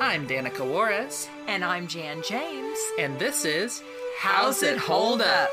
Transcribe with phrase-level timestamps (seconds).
[0.00, 2.78] I'm Danica Juarez, And I'm Jan James.
[2.98, 3.82] and this is
[4.18, 5.50] How's It Hold Up?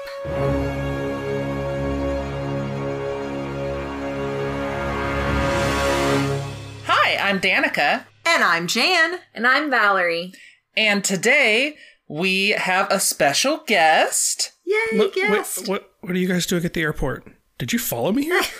[6.85, 9.19] Hi, I'm Danica, And I'm Jan.
[9.33, 10.33] And I'm Valerie.
[10.75, 11.75] and today
[12.07, 14.51] we have a special guest.
[14.65, 15.59] Yay, Look, guest.
[15.59, 17.25] What, what what are you guys doing at the airport?
[17.57, 18.41] Did you follow me here?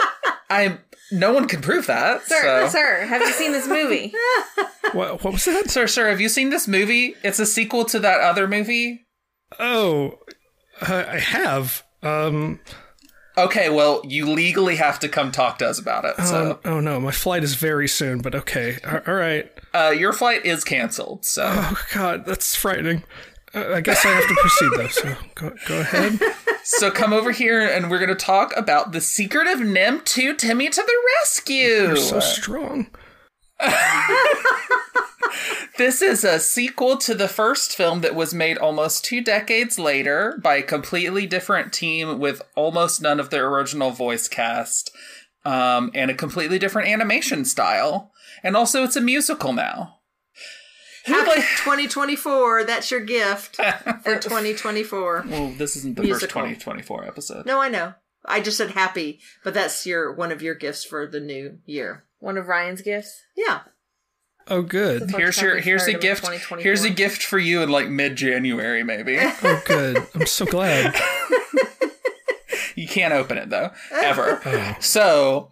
[0.50, 0.78] I
[1.10, 2.22] no one can prove that.
[2.26, 2.68] Sir, so.
[2.68, 4.14] sir, have you seen this movie?
[4.92, 5.70] what what was that?
[5.70, 7.14] Sir, sir, have you seen this movie?
[7.22, 9.06] It's a sequel to that other movie.
[9.58, 10.18] Oh,
[10.80, 11.82] uh, I have.
[12.02, 12.60] Um.
[13.38, 16.16] Okay, well, you legally have to come talk to us about it.
[16.18, 18.18] So, oh, oh no, my flight is very soon.
[18.20, 18.78] But okay.
[18.84, 19.50] A- All right.
[19.72, 21.24] uh, your flight is canceled.
[21.24, 23.04] So, Oh God, that's frightening.
[23.54, 24.88] Uh, I guess I have to proceed though.
[24.88, 26.18] So go go ahead.
[26.64, 30.34] so come over here, and we're going to talk about the secret of NIMH to
[30.34, 31.88] Timmy to the rescue.
[31.88, 32.88] You're so strong.
[35.78, 40.38] This is a sequel to the first film that was made almost two decades later
[40.42, 44.90] by a completely different team with almost none of the original voice cast,
[45.46, 48.12] um, and a completely different animation style.
[48.42, 50.00] And also, it's a musical now.
[51.06, 52.64] Who'd Happy 2024.
[52.64, 53.56] That's your gift
[54.02, 55.24] for 2024.
[55.28, 56.20] well, this isn't the Musical.
[56.26, 57.46] first 2024 episode.
[57.46, 57.94] No, I know.
[58.24, 62.04] I just said happy, but that's your one of your gifts for the new year.
[62.20, 63.20] One of Ryan's gifts.
[63.36, 63.62] Yeah.
[64.48, 65.10] Oh good.
[65.10, 66.28] Here's your here's a gift.
[66.60, 69.18] Here's a gift for you in like mid January, maybe.
[69.42, 70.06] Oh good.
[70.14, 70.94] I'm so glad.
[72.74, 74.40] You can't open it though, ever.
[74.46, 74.76] Oh.
[74.80, 75.50] So,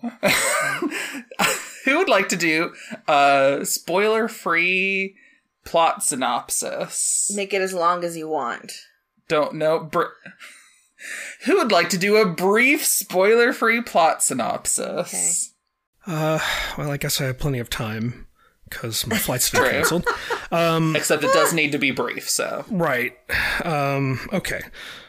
[1.84, 2.73] who would like to do
[3.09, 5.17] a spoiler-free
[5.64, 7.30] plot synopsis?
[7.34, 8.72] Make it as long as you want.
[9.28, 9.80] Don't know.
[9.80, 10.05] Br-
[11.44, 15.55] who would like to do a brief spoiler-free plot synopsis?
[16.06, 16.38] Uh,
[16.77, 18.26] well, I guess I have plenty of time
[18.69, 19.70] because my flight's been True.
[19.70, 20.06] canceled.
[20.97, 22.28] Except it does need to be brief.
[22.28, 23.16] So, Right.
[23.65, 24.60] Um, okay.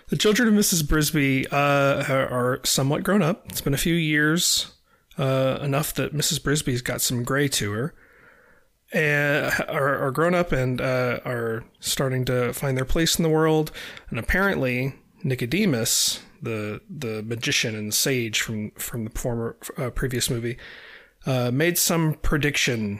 [0.09, 0.83] The children of Mrs.
[0.83, 3.45] Brisby uh, are are somewhat grown up.
[3.49, 4.73] It's been a few years,
[5.17, 6.41] uh, enough that Mrs.
[6.41, 7.93] Brisby's got some gray to her,
[8.93, 13.29] and are, are grown up and uh, are starting to find their place in the
[13.29, 13.71] world.
[14.09, 20.57] And apparently, Nicodemus, the the magician and sage from from the former uh, previous movie,
[21.25, 22.99] uh, made some prediction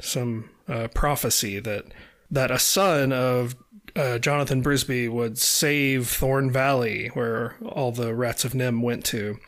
[0.00, 1.84] some uh, prophecy that
[2.30, 3.56] that a son of
[3.96, 9.38] uh, Jonathan Brisby would save Thorn Valley, where all the rats of NIMH went to,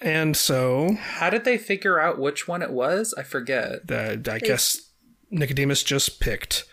[0.00, 3.14] and so how did they figure out which one it was?
[3.18, 3.90] I forget.
[3.90, 4.87] uh, I guess
[5.30, 6.64] Nicodemus just picked.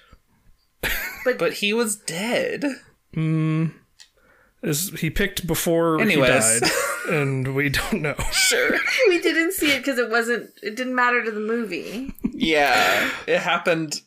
[1.39, 2.63] But he was dead.
[4.61, 6.53] Is he picked before Anyways.
[6.55, 6.71] he died,
[7.09, 8.16] and we don't know.
[8.31, 8.77] Sure.
[9.09, 10.51] We didn't see it because it wasn't.
[10.61, 12.13] It didn't matter to the movie.
[12.23, 14.01] Yeah, it happened.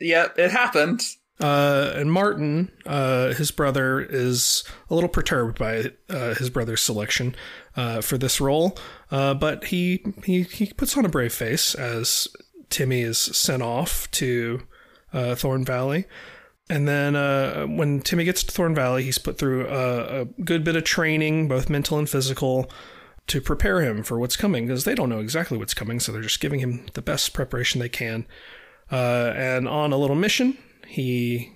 [0.00, 1.02] Yep, it happened.
[1.40, 7.34] Uh, and Martin, uh, his brother, is a little perturbed by uh, his brother's selection
[7.76, 8.78] uh, for this role,
[9.10, 12.26] uh, but he, he he puts on a brave face as
[12.70, 14.62] Timmy is sent off to
[15.12, 16.06] uh, Thorn Valley.
[16.68, 20.64] And then uh, when Timmy gets to Thorn Valley, he's put through a, a good
[20.64, 22.68] bit of training, both mental and physical,
[23.28, 26.22] to prepare him for what's coming because they don't know exactly what's coming, so they're
[26.22, 28.26] just giving him the best preparation they can.
[28.90, 31.52] Uh, and on a little mission, he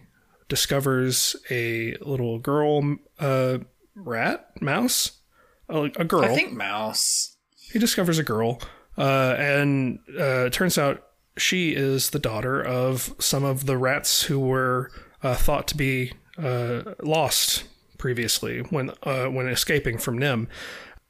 [0.49, 3.59] discovers a little girl uh,
[3.95, 5.21] rat, mouse,
[5.69, 6.25] a, a girl.
[6.25, 7.37] I think Mouse.
[7.73, 8.61] he discovers a girl,
[9.01, 11.03] uh, and uh, turns out
[11.39, 14.91] she is the daughter of some of the rats who were
[15.23, 17.65] uh, thought to be uh, lost
[17.97, 20.49] previously when uh, when escaping from NIMH.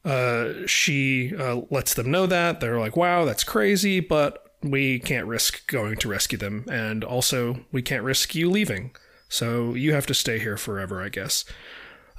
[0.03, 1.31] Uh, she
[1.69, 6.07] lets them know that they're like, "Wow, that's crazy," but we can't risk going to
[6.07, 8.95] rescue them, and also we can't risk you leaving.
[9.27, 11.45] So you have to stay here forever, I guess.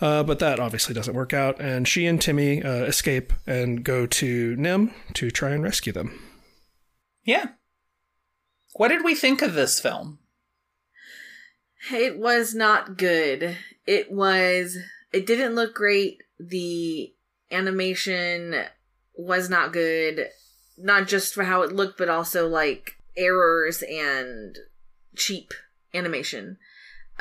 [0.02, 4.04] Uh, but that obviously doesn't work out, and she and Timmy uh, escape and go
[4.04, 6.20] to NIMH to try and rescue them.
[7.22, 7.50] Yeah.
[8.74, 10.18] What did we think of this film?
[11.92, 13.56] It was not good.
[13.86, 14.76] It was.
[15.12, 16.24] It didn't look great.
[16.40, 17.14] The
[17.52, 18.56] animation
[19.16, 20.30] was not good.
[20.76, 24.58] Not just for how it looked, but also like errors and
[25.14, 25.54] cheap
[25.94, 26.58] animation.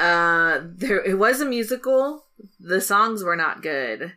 [0.02, 2.26] Uh, there it was a musical.
[2.60, 4.14] The songs were not good.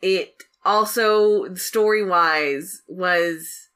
[0.00, 0.34] It
[0.64, 3.68] also story wise was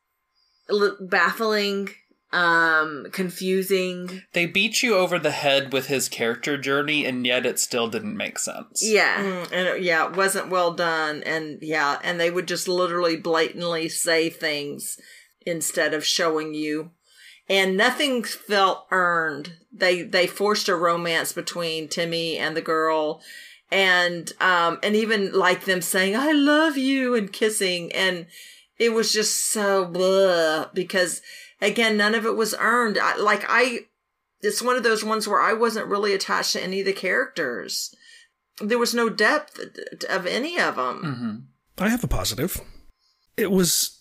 [1.00, 1.88] baffling,
[2.32, 4.22] um, confusing.
[4.32, 8.16] They beat you over the head with his character journey, and yet it still didn't
[8.16, 8.82] make sense.
[8.84, 9.22] Yeah.
[9.22, 11.24] Mm, and it, yeah, it wasn't well done.
[11.24, 14.98] And yeah, and they would just literally blatantly say things
[15.44, 16.92] instead of showing you.
[17.48, 19.54] And nothing felt earned.
[19.72, 23.20] They they forced a romance between Timmy and the girl,
[23.70, 28.26] and um and even like them saying "I love you" and kissing, and
[28.78, 31.22] it was just so blah because
[31.60, 32.98] again none of it was earned.
[32.98, 33.80] I, like I,
[34.40, 37.94] it's one of those ones where I wasn't really attached to any of the characters.
[38.60, 39.58] There was no depth
[40.08, 41.02] of any of them.
[41.76, 42.60] hmm I have a positive.
[43.36, 44.00] It was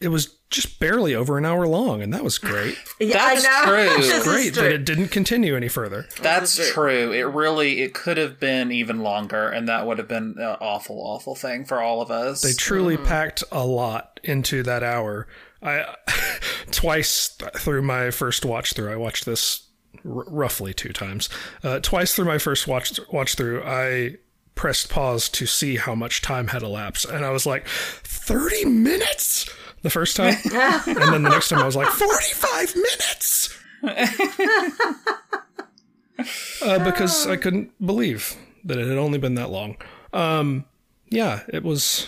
[0.00, 2.76] it was just barely over an hour long, and that was great.
[3.00, 3.96] Yeah, That's true.
[3.96, 4.62] This is great true.
[4.62, 6.06] that it didn't continue any further.
[6.20, 7.10] That's true.
[7.12, 11.00] It really it could have been even longer, and that would have been an awful,
[11.00, 12.42] awful thing for all of us.
[12.42, 15.26] They truly packed a lot into that hour.
[15.60, 15.96] I
[16.70, 19.68] twice through my first watch through, I watched this
[20.04, 21.28] r- roughly two times.
[21.64, 24.16] Uh, twice through my first watch watch through, I
[24.54, 29.48] pressed pause to see how much time had elapsed, and I was like, thirty minutes
[29.82, 33.58] the first time, and then the next time I was like, forty-five minutes.
[36.64, 39.76] uh, because I couldn't believe that it had only been that long.
[40.12, 40.66] Um,
[41.08, 42.06] yeah, it was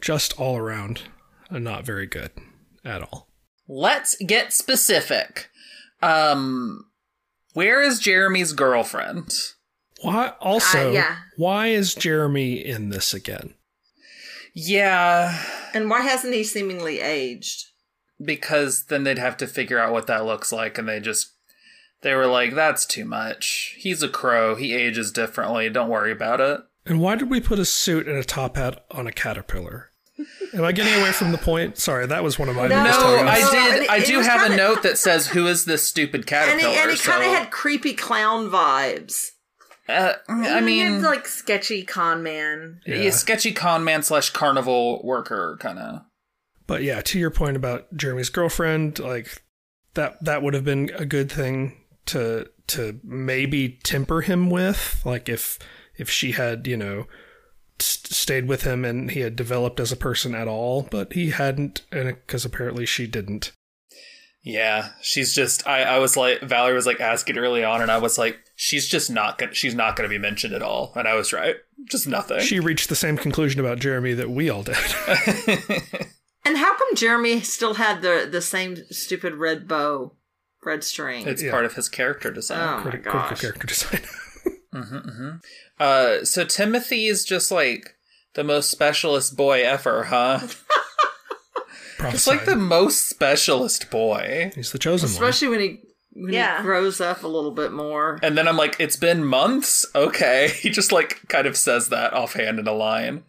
[0.00, 1.02] just all around
[1.50, 2.30] not very good
[2.84, 3.26] at all.
[3.66, 5.50] Let's get specific.
[6.02, 6.86] Um,
[7.54, 9.34] where is Jeremy's girlfriend?
[10.02, 10.90] Why also?
[10.90, 11.16] Uh, yeah.
[11.36, 13.54] Why is Jeremy in this again?
[14.54, 15.38] Yeah,
[15.74, 17.66] And why hasn't he seemingly aged?
[18.24, 21.34] because then they'd have to figure out what that looks like, and they just
[22.02, 23.76] they were like, "That's too much.
[23.78, 24.56] He's a crow.
[24.56, 25.68] He ages differently.
[25.70, 28.84] Don't worry about it." And why did we put a suit and a top hat
[28.90, 29.92] on a caterpillar?
[30.52, 31.78] Am I getting away from the point?
[31.78, 32.90] Sorry, that was one of my No, No.
[33.24, 33.82] I did.
[33.84, 36.76] it- I do have a kinda- note that says, "Who is this stupid caterpillar?" he,
[36.78, 39.30] and he so, kind of had creepy clown vibes.
[39.88, 42.80] Uh, I mean, had, like sketchy con man.
[42.86, 42.96] yeah.
[42.96, 43.10] Yeah.
[43.10, 46.02] sketchy con man slash carnival worker kind of.
[46.66, 49.42] But yeah, to your point about Jeremy's girlfriend, like
[49.94, 55.28] that that would have been a good thing to to maybe temper him with, like
[55.28, 55.58] if
[55.96, 57.06] if she had, you know,
[57.78, 61.30] st- stayed with him and he had developed as a person at all, but he
[61.30, 63.52] hadn't and cuz apparently she didn't.
[64.42, 65.66] Yeah, she's just.
[65.66, 68.86] I, I was like, Valerie was like asking early on, and I was like, she's
[68.88, 69.52] just not gonna.
[69.54, 71.56] She's not gonna be mentioned at all, and I was right.
[71.90, 72.40] Just nothing.
[72.40, 74.76] She reached the same conclusion about Jeremy that we all did.
[76.44, 80.14] And how come Jeremy still had the the same stupid red bow,
[80.64, 81.26] red string?
[81.26, 81.50] it's Yeah.
[81.50, 82.60] part of his character design.
[82.60, 83.40] oh my Criti- critical gosh!
[83.40, 84.00] character design.
[85.80, 87.96] Uh, so Timothy is just like
[88.34, 90.40] the most specialist boy ever, huh?
[92.00, 94.50] It's like the most specialist boy.
[94.54, 95.12] He's the chosen one.
[95.12, 95.80] Especially when he
[96.12, 96.58] when Yeah.
[96.58, 98.18] he grows up a little bit more.
[98.22, 99.86] And then I'm like, it's been months?
[99.94, 100.48] Okay.
[100.60, 103.22] He just like kind of says that offhand in a line.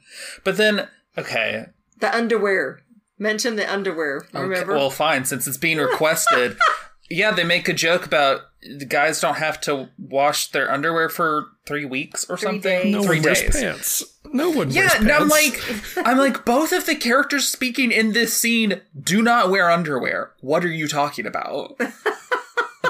[0.43, 0.87] But then,
[1.17, 1.67] okay.
[1.99, 2.81] The underwear.
[3.17, 4.25] Mention the underwear.
[4.33, 4.73] okay, Remember?
[4.75, 6.57] Well, fine, since it's being requested.
[7.09, 11.47] yeah, they make a joke about the guys don't have to wash their underwear for
[11.65, 12.61] three weeks or something.
[12.83, 12.93] days.
[12.93, 13.55] no three one days.
[13.55, 14.03] pants.
[14.33, 15.21] No one Yeah, wears and pants.
[15.21, 19.69] I'm like, I'm like, both of the characters speaking in this scene do not wear
[19.69, 20.31] underwear.
[20.41, 21.77] What are you talking about?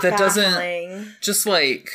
[0.01, 1.89] that doesn't just like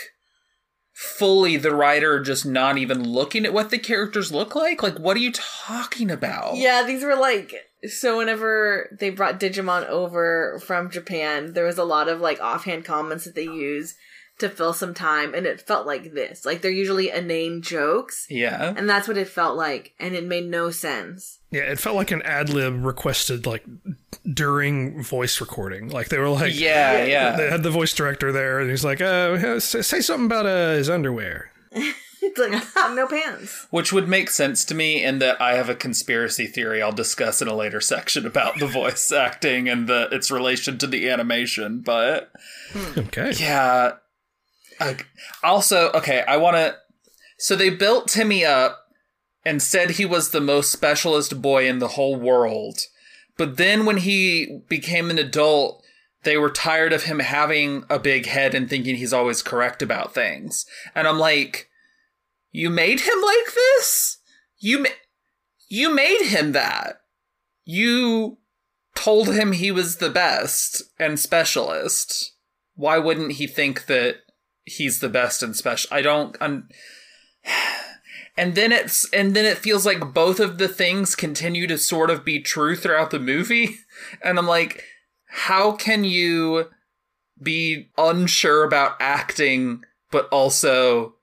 [0.93, 4.83] fully the writer just not even looking at what the characters look like.
[4.83, 6.57] Like, what are you talking about?
[6.57, 7.55] Yeah, these were like
[7.87, 12.85] so whenever they brought Digimon over from Japan, there was a lot of like offhand
[12.85, 13.95] comments that they use
[14.39, 16.45] to fill some time and it felt like this.
[16.45, 18.27] Like they're usually inane jokes.
[18.29, 18.75] Yeah.
[18.77, 21.39] And that's what it felt like and it made no sense.
[21.51, 23.65] Yeah, it felt like an ad lib requested like
[24.33, 25.89] during voice recording.
[25.89, 27.37] Like they were like, Yeah, yeah.
[27.37, 30.73] they had the voice director there, and he's like, uh, say, say something about uh,
[30.73, 31.51] his underwear.
[32.27, 33.67] It's like no pants.
[33.71, 37.43] Which would make sense to me in that I have a conspiracy theory I'll discuss
[37.43, 41.81] in a later section about the voice acting and the its relation to the animation,
[41.81, 42.33] but
[42.97, 43.97] Okay, Yeah.
[45.43, 46.77] Also, okay, I want to.
[47.39, 48.87] So they built Timmy up
[49.45, 52.81] and said he was the most specialist boy in the whole world.
[53.37, 55.83] But then when he became an adult,
[56.23, 60.15] they were tired of him having a big head and thinking he's always correct about
[60.15, 60.65] things.
[60.95, 61.69] And I'm like,
[62.53, 64.19] you made him like this?
[64.59, 64.89] You ma-
[65.69, 67.01] you made him that.
[67.65, 68.39] You
[68.95, 72.35] told him he was the best and specialist
[72.77, 74.17] why wouldn't he think that
[74.65, 75.89] he's the best and special?
[75.93, 76.37] I don't.
[76.41, 76.69] I'm,
[78.37, 82.11] and then it's and then it feels like both of the things continue to sort
[82.11, 83.77] of be true throughout the movie,
[84.25, 84.85] and I'm like,
[85.27, 86.71] how can you
[87.43, 91.15] be unsure about acting but also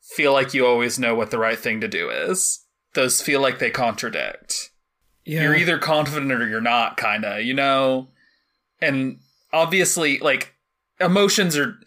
[0.00, 2.64] feel like you always know what the right thing to do is?
[2.94, 4.70] Those feel like they contradict
[5.24, 8.08] yeah, you're either confident or you're not, kind of, you know?
[8.80, 9.20] And
[9.52, 10.54] obviously like
[10.98, 11.78] emotions are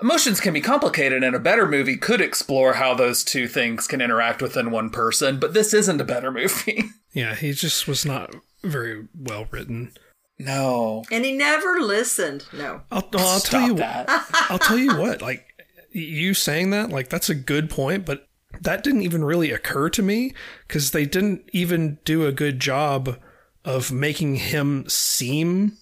[0.00, 4.00] emotions can be complicated and a better movie could explore how those two things can
[4.00, 8.34] interact within one person but this isn't a better movie Yeah, he just was not
[8.62, 9.92] very well written.
[10.38, 12.44] no And he never listened.
[12.52, 12.82] No.
[12.90, 14.06] I'll, well, I'll tell you that
[14.50, 15.44] I'll tell you what, like
[15.90, 18.26] you saying that, like that's a good point, but
[18.60, 20.34] that didn't even really occur to me
[20.66, 23.18] because they didn't even do a good job
[23.64, 25.76] of making him seem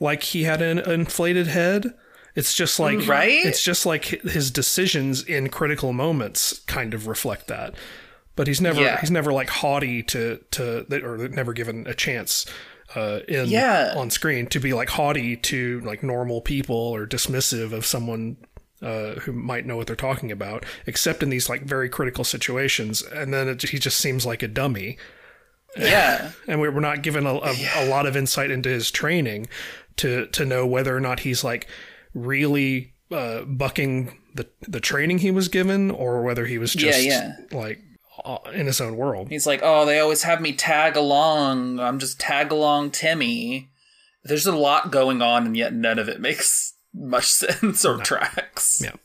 [0.00, 1.94] like he had an inflated head.
[2.38, 3.44] It's just like Right?
[3.44, 7.74] It's just like his decisions in critical moments kind of reflect that.
[8.36, 9.00] But he's never Yeah.
[9.00, 12.46] he's never like haughty to to or never given a chance
[12.94, 13.92] uh, in Yeah.
[13.96, 18.36] on screen to be like haughty to like normal people or dismissive of someone
[18.80, 23.02] uh, who might know what they're talking about, except in these like very critical situations.
[23.02, 24.96] And then it, he just seems like a dummy,
[25.76, 29.48] yeah and we we're not given a, a, a lot of insight into his training
[29.96, 31.66] to to know whether or not he's like
[32.14, 37.36] really uh, bucking the the training he was given, or whether he was just yeah.
[37.52, 37.80] like
[38.24, 39.28] uh, in his own world.
[39.28, 41.80] He's like, oh, they always have me tag along.
[41.80, 43.70] I'm just tag along Timmy.
[44.24, 48.80] There's a lot going on, and yet none of it makes much sense or tracks.
[48.82, 48.96] Yeah.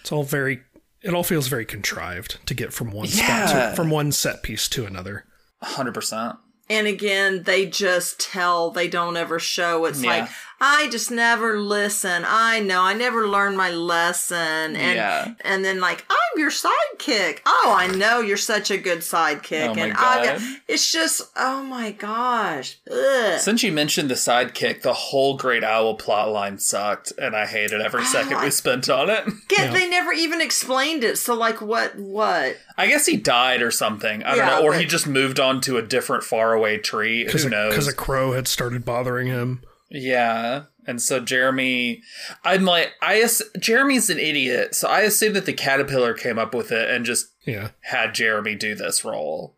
[0.00, 0.62] It's all very.
[1.02, 4.68] It all feels very contrived to get from one spot to, from one set piece
[4.70, 5.24] to another.
[5.62, 6.38] 100%.
[6.68, 9.84] And again, they just tell, they don't ever show.
[9.84, 10.10] It's Yeah.
[10.10, 10.30] like,
[10.60, 12.24] I just never listen.
[12.26, 14.74] I know, I never learned my lesson.
[14.76, 15.34] And Yeah.
[15.42, 17.40] and then like, I'm your sidekick.
[17.44, 19.68] Oh, I know you're such a good sidekick.
[19.68, 20.42] Oh my and I God.
[20.66, 22.78] it's just, oh my gosh.
[22.90, 23.38] Ugh.
[23.38, 28.02] Since you mentioned the sidekick, the whole Great Owl plotline sucked, and I hated every
[28.02, 29.24] oh, second I- we spent on it.
[29.48, 31.18] Get, They never even explained it.
[31.18, 31.96] So like, what?
[31.96, 32.56] What?
[32.78, 34.22] I guess he died or something.
[34.22, 34.62] I don't Yeah, know.
[34.64, 37.26] Or but- he just moved on to a different faraway tree.
[37.30, 37.70] Who knows?
[37.74, 39.60] Because a crow had started bothering him.
[39.90, 40.64] Yeah.
[40.86, 42.02] And so Jeremy,
[42.44, 43.28] I'm like, I
[43.58, 47.26] Jeremy's an idiot, so I assume that the caterpillar came up with it and just
[47.44, 47.70] Yeah.
[47.80, 49.56] had Jeremy do this role.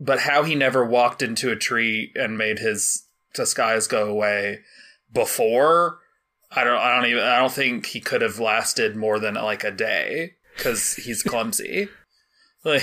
[0.00, 4.60] But how he never walked into a tree and made his disguise go away
[5.12, 5.98] before,
[6.50, 9.64] I don't, I don't even, I don't think he could have lasted more than like
[9.64, 11.88] a day because he's clumsy.
[12.64, 12.82] like,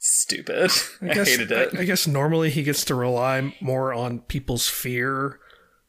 [0.00, 0.70] stupid.
[1.02, 1.74] I, guess, hated it.
[1.76, 5.38] I, I guess normally he gets to rely more on people's fear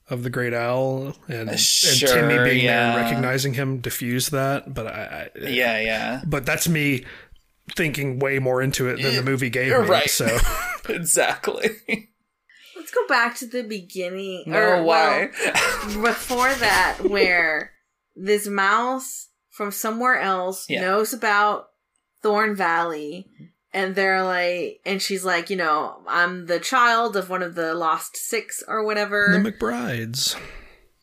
[0.10, 2.96] of the great owl and, and Sure, Timmy being yeah.
[2.96, 4.74] there recognizing him diffuse that.
[4.74, 6.22] But I, I yeah, yeah.
[6.28, 7.06] but that's me
[7.76, 9.90] thinking way more into it than the movie gave You're me.
[9.90, 10.10] right.
[10.10, 10.38] So
[10.90, 11.70] exactly.
[12.76, 14.44] Let's go back to the beginning.
[14.48, 15.30] No, or, why?
[15.86, 17.72] well, before that, where
[18.16, 20.82] this mouse from somewhere else Yeah.
[20.82, 21.70] knows about
[22.22, 23.30] Thorn Valley.
[23.74, 27.74] And they're like, and she's like, you know, I'm the child of one of the
[27.74, 29.40] lost six or whatever.
[29.42, 30.38] the McBrides.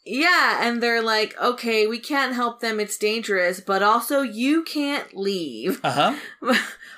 [0.05, 5.15] Yeah, and they're like, okay, we can't help them, it's dangerous, but also you can't
[5.17, 5.81] leave.
[5.85, 6.55] Uh huh.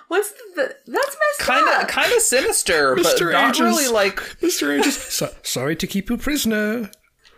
[0.09, 3.31] What's the, that's messed Kind of, kind of sinister, but Mr.
[3.33, 3.61] not Ages.
[3.61, 4.17] really like.
[4.41, 4.77] Mr.
[4.77, 6.91] Ages, so, sorry to keep you prisoner.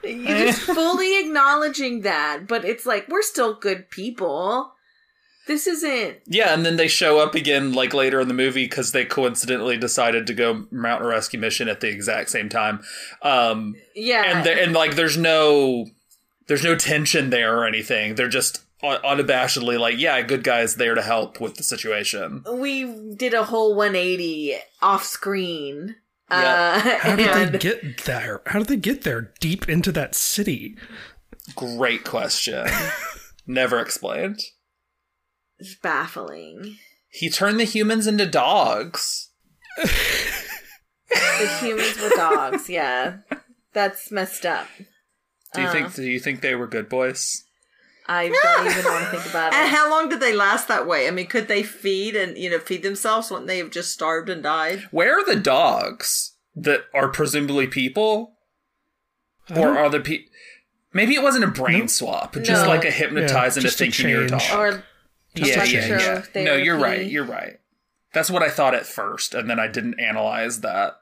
[0.02, 4.72] You're just fully acknowledging that, but it's like we're still good people.
[5.46, 6.18] This isn't.
[6.26, 9.76] Yeah, and then they show up again like later in the movie because they coincidentally
[9.76, 12.80] decided to go mountain rescue mission at the exact same time.
[13.22, 15.86] Um, Yeah, and there- and like there's no
[16.46, 18.14] there's no tension there or anything.
[18.14, 22.44] They're just unabashedly like, yeah, good guys there to help with the situation.
[22.52, 22.84] we
[23.14, 25.96] did a whole 180 off screen.
[26.30, 26.74] Yeah.
[26.84, 28.42] Uh, How did and they get there?
[28.46, 30.76] How did they get there deep into that city?
[31.54, 32.66] Great question.
[33.46, 34.40] Never explained.
[35.62, 36.76] It's baffling.
[37.08, 39.30] He turned the humans into dogs.
[39.76, 42.68] The humans were dogs.
[42.68, 43.18] Yeah,
[43.72, 44.66] that's messed up.
[45.54, 45.72] Do you Uh.
[45.72, 45.94] think?
[45.94, 47.44] Do you think they were good boys?
[48.08, 49.74] I don't even want to think about And it.
[49.76, 51.06] how long did they last that way?
[51.06, 54.28] I mean, could they feed and you know feed themselves when they have just starved
[54.28, 54.88] and died?
[54.90, 58.38] Where are the dogs that are presumably people,
[59.54, 60.24] or are the pe?
[60.94, 62.68] Maybe it wasn't a brain swap, just No.
[62.68, 64.40] like a hypnotize Yeah, into thinking you're a dog.
[64.40, 64.52] change.
[64.54, 64.84] Or
[65.34, 66.42] yeah, yeah, yeah.
[66.42, 67.06] No, you're right.
[67.06, 67.58] You're right.
[68.12, 70.94] That's what I thought at first, and then I didn't analyze that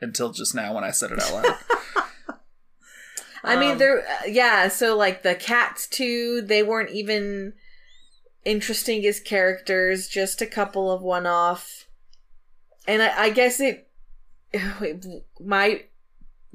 [0.00, 1.56] until just now when I said it out loud.
[3.44, 4.68] I mean, Um, there, uh, yeah.
[4.68, 7.54] So like the cats too, they weren't even
[8.44, 10.08] interesting as characters.
[10.08, 11.86] Just a couple of one-off,
[12.86, 13.88] and I, I guess it
[15.40, 15.90] might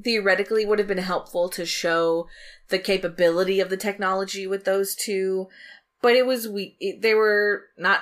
[0.04, 2.28] theoretically would have been helpful to show
[2.70, 5.48] the capability of the technology with those two,
[6.04, 6.76] but it was we.
[7.00, 8.02] They were not.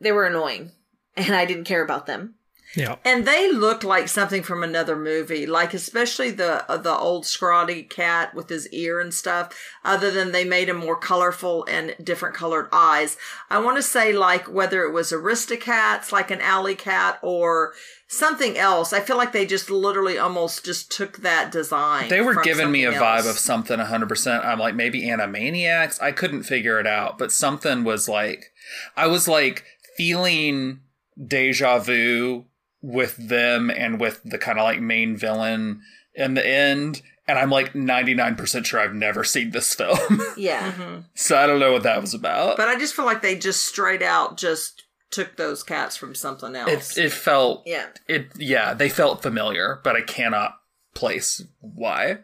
[0.00, 0.72] They were annoying,
[1.16, 2.34] and I didn't care about them.
[2.74, 2.96] Yeah.
[3.04, 7.82] and they looked like something from another movie like especially the uh, the old scrawny
[7.82, 12.34] cat with his ear and stuff other than they made him more colorful and different
[12.34, 13.16] colored eyes
[13.50, 17.72] i want to say like whether it was aristocats like an alley cat or
[18.08, 22.42] something else i feel like they just literally almost just took that design They were
[22.42, 24.44] giving me a something vibe of something 100%.
[24.44, 26.00] I'm like, maybe Animaniacs?
[26.00, 28.52] I couldn't figure it out, but something was like,
[28.96, 29.64] I was like
[29.96, 30.80] feeling
[31.26, 32.46] deja vu
[32.82, 35.80] with them and with the kind of like main villain
[36.14, 37.00] in the end.
[37.28, 40.20] And I'm like 99% sure I've never seen this film.
[40.36, 40.72] Yeah.
[40.72, 41.00] Mm-hmm.
[41.14, 42.56] so I don't know what that was about.
[42.56, 46.56] but i just feel like they just straight out just took those cats from something
[46.56, 47.86] else it, it felt, Yeah.
[48.08, 50.58] it, yeah, they felt familiar, but I cannot
[50.94, 52.18] place why.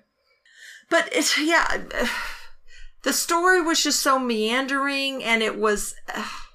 [0.91, 1.83] but it's yeah
[3.03, 5.95] the story was just so meandering and it was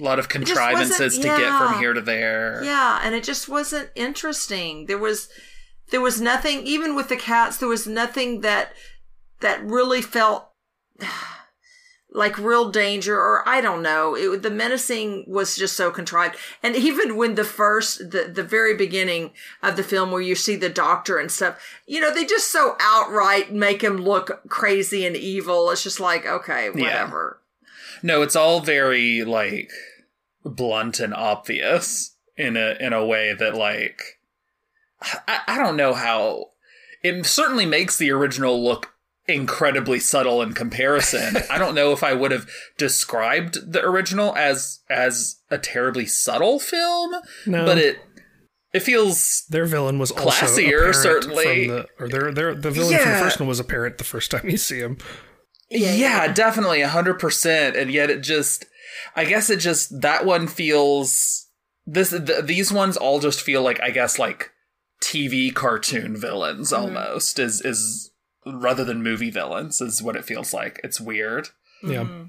[0.00, 2.62] A lot of contrivances to get from here to there.
[2.64, 4.86] yeah and it just wasn't interesting.
[4.86, 5.28] There was
[5.90, 8.72] there was nothing even with the cats there was nothing that
[9.40, 10.48] that really felt
[12.14, 14.14] like real danger or i don't know.
[14.14, 16.36] It, the menacing was just so contrived.
[16.62, 19.32] And even when the first the, the very beginning
[19.62, 22.76] of the film where you see the doctor and stuff you know they just so
[22.80, 25.70] outright make him look crazy and evil.
[25.70, 26.82] It's just like okay Yeah.
[26.82, 27.41] whatever
[28.02, 29.70] No, it's all very like
[30.44, 34.18] blunt and obvious in a in a way that like
[35.28, 36.50] I, I don't know how
[37.02, 38.94] it certainly makes the original look
[39.26, 41.36] incredibly subtle in comparison.
[41.50, 46.58] I don't know if I would have described the original as as a terribly subtle
[46.58, 47.14] film,
[47.46, 47.64] No.
[47.64, 47.98] but it
[48.72, 51.68] it feels Their villain was Classier, certainly.
[51.68, 54.48] The, or their their the villain from the first one was apparent the first time
[54.48, 54.98] you see him.
[55.72, 57.76] Yeah, definitely a hundred percent.
[57.76, 58.66] And yet it just,
[59.16, 61.48] I guess it just that one feels
[61.86, 62.10] this.
[62.10, 64.50] Th- these ones all just feel like I guess like
[65.02, 66.96] TV cartoon villains mm-hmm.
[66.96, 68.10] almost is is
[68.46, 70.80] rather than movie villains is what it feels like.
[70.84, 71.48] It's weird.
[71.82, 72.04] Yeah.
[72.04, 72.22] Mm-hmm.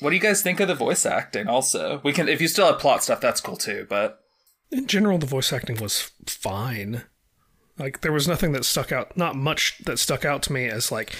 [0.00, 1.48] What do you guys think of the voice acting?
[1.48, 3.86] Also, we can if you still have plot stuff, that's cool too.
[3.88, 4.20] But
[4.70, 7.02] In general, the voice acting was fine.
[7.78, 9.16] Like there was nothing that stuck out.
[9.16, 11.14] Not much that stuck out to me as like,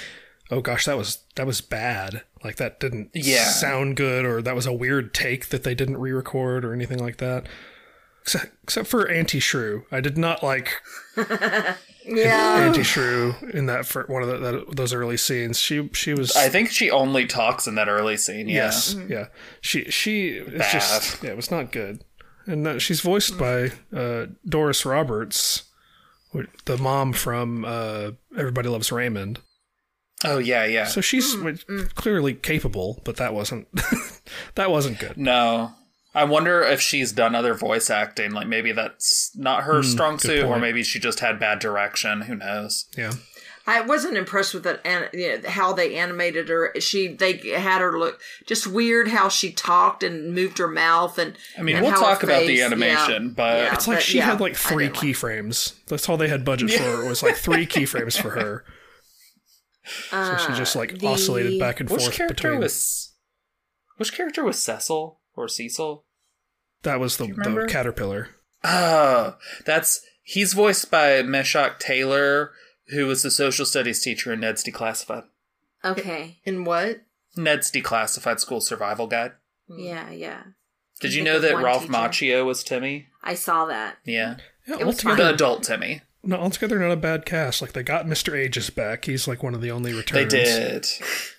[0.51, 2.23] oh gosh, that was that was bad.
[2.45, 3.45] Like that didn't Yeah.
[3.45, 7.17] sound good, or that was a weird take that they didn't re-record or anything like
[7.19, 7.47] that.
[8.23, 10.83] Except, except for Auntie Shrew, I did not like
[12.05, 15.59] yeah Auntie Shrew in that for one of the, that, those early scenes.
[15.59, 18.49] She she was I think she only talks in that early scene.
[18.49, 18.65] Yeah.
[18.67, 19.27] Yes, yeah.
[19.61, 22.05] She she it's just yeah, it was not good.
[22.47, 25.65] And uh, she's voiced by uh, Doris Roberts,
[26.65, 29.41] the mom from uh, Everybody Loves Raymond.
[30.25, 30.85] Oh yeah, yeah.
[30.85, 31.95] So she's mm, w- mm.
[31.95, 33.69] clearly capable, but that wasn't
[34.55, 35.17] that wasn't good.
[35.17, 35.73] No.
[36.15, 38.33] I wonder if she's done other voice acting.
[38.33, 41.61] Like maybe that's not her hmm, strong good suit, or maybe she just had bad
[41.61, 42.23] direction.
[42.23, 42.87] Who knows?
[42.97, 43.13] Yeah,
[43.69, 46.73] I wasn't impressed with it, and you know, how they animated her.
[46.81, 51.37] She they had her look just weird how she talked and moved her mouth, and
[51.59, 54.19] I mean, and we'll talk about the animation, yeah, but yeah, it's like but she
[54.19, 55.75] yeah, had like three didn't like- keyframes.
[55.87, 56.83] That's all they had budget for.
[57.05, 58.65] It Was like three keyframes for her.
[60.11, 62.61] So she just like ah, the- oscillated back and which forth character between.
[62.61, 63.13] was
[63.97, 66.05] which character was Cecil or Cecil?
[66.83, 68.29] that was the, the caterpillar.
[68.65, 72.53] Oh, that's he's voiced by Meshach Taylor,
[72.89, 75.25] who was the social studies teacher in Ned's Declassified.
[75.85, 76.39] Okay.
[76.45, 77.03] In what?
[77.37, 79.33] Ned's Declassified School Survival Guide.
[79.69, 80.43] Yeah, yeah.
[81.01, 81.93] Did you know that Ralph teacher.
[81.93, 83.07] Macchio was Timmy?
[83.23, 83.99] I saw that.
[84.05, 86.03] Yeah, Yeah, It was the adult Timmy.
[86.25, 87.63] No, altogether not a bad cast.
[87.63, 88.37] Like they got Mr.
[88.37, 89.05] Ages back.
[89.05, 90.33] He's like one of the only returns.
[90.33, 90.87] They did.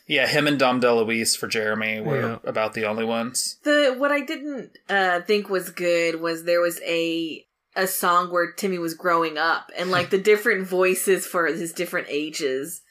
[0.07, 2.37] Yeah, him and Dom DeLuise for Jeremy were Yeah.
[2.43, 3.57] about the only ones.
[3.63, 8.51] The what I didn't uh think was good was there was a a song where
[8.51, 12.81] Timmy was growing up and like the different voices for his different ages.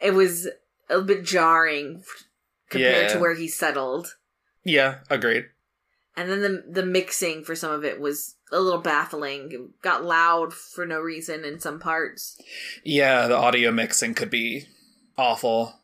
[0.00, 0.48] It was
[0.88, 2.02] a bit jarring
[2.68, 3.12] compared Yeah.
[3.14, 4.16] to where he settled.
[4.64, 5.46] Yeah, agreed.
[6.16, 9.52] And then the the mixing for some of it was a little baffling.
[9.52, 12.40] It got loud for no reason in some parts.
[12.84, 14.66] Yeah, the audio mixing could be
[15.16, 15.74] awful.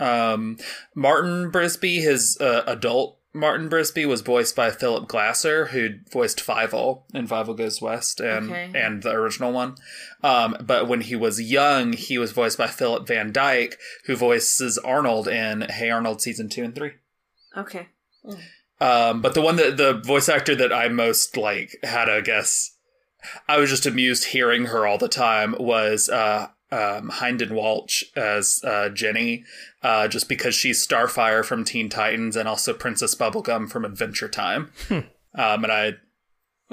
[0.00, 0.58] Um,
[0.94, 7.02] Martin Brisby, his uh, adult Martin Brisby, was voiced by Phillip Glasser, who voiced Fievel
[7.12, 8.70] in Fievel Goes West and Okay.
[8.74, 9.74] and the original one.
[10.22, 14.78] Um, but when he was young, he was voiced by Philip Van Dyke, who voices
[14.78, 16.92] Arnold in Hey Arnold season two and three.
[17.56, 17.88] Okay.
[18.80, 22.76] Um, but the one that the voice actor that I most like had I guess,
[23.48, 28.62] I was just amused hearing her all the time was uh, um, Hynden Walsh as
[28.64, 29.44] uh, Jenny,
[29.82, 34.70] uh, just because she's Starfire from Teen Titans and also Princess Bubblegum from Adventure Time.
[35.34, 35.92] Um, and I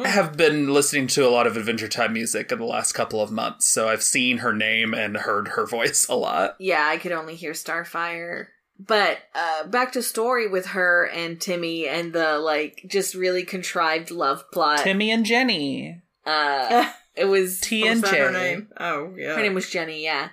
[0.03, 3.31] have been listening to a lot of Adventure Time music in the last couple of
[3.31, 6.55] months, so I've seen her name and heard her voice a lot.
[6.59, 8.47] Yeah, I could only hear Starfire.
[8.79, 14.11] But uh back to story with her and Timmy and the like just really contrived
[14.11, 14.79] love plot.
[14.79, 16.01] Timmy and Jenny.
[16.25, 18.37] Uh it was T and that her J.
[18.37, 18.67] name?
[18.77, 19.35] Oh, yeah.
[19.35, 20.29] her name was Jenny, yeah.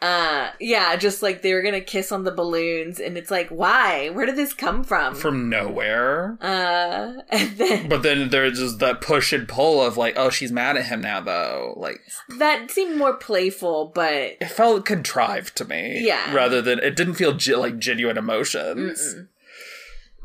[0.00, 4.10] Uh yeah, just like they were gonna kiss on the balloons and it's like, why?
[4.10, 5.16] Where did this come from?
[5.16, 6.38] From nowhere.
[6.40, 10.52] uh and then But then there's just that push and pull of like, oh, she's
[10.52, 11.74] mad at him now, though.
[11.76, 12.00] Like,
[12.38, 15.98] that seemed more playful, but it felt contrived to me.
[16.06, 16.32] Yeah.
[16.32, 19.16] Rather than, it didn't feel ge- like genuine emotions.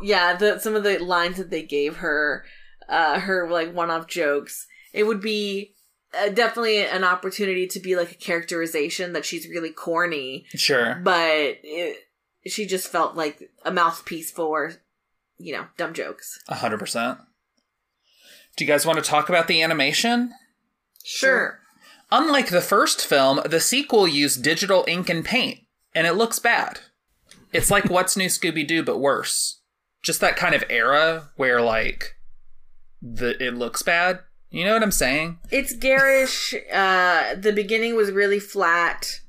[0.04, 2.46] yeah, the some of the lines that they gave her,
[2.88, 5.73] uh, her like one-off jokes, it would be
[6.20, 10.96] uh, definitely an opportunity to be like a characterization that she's really corny, Sure.
[11.04, 11.98] but it,
[12.46, 14.74] she just felt like a mouthpiece for,
[15.38, 16.40] you know, dumb jokes.
[16.48, 17.18] A hundred percent.
[18.56, 20.32] Do you guys want to talk about the animation?
[21.04, 21.60] Sure.
[22.12, 25.62] Unlike the first film, the sequel used digital ink and paint,
[25.96, 26.80] and it looks bad.
[27.52, 29.62] It's like What's New Scooby Doo, but worse.
[30.04, 32.16] Just that kind of era where like
[33.02, 34.20] the it looks bad.
[34.54, 35.40] You know what I'm saying?
[35.50, 36.54] It's garish.
[36.72, 39.20] uh, the beginning was really flat.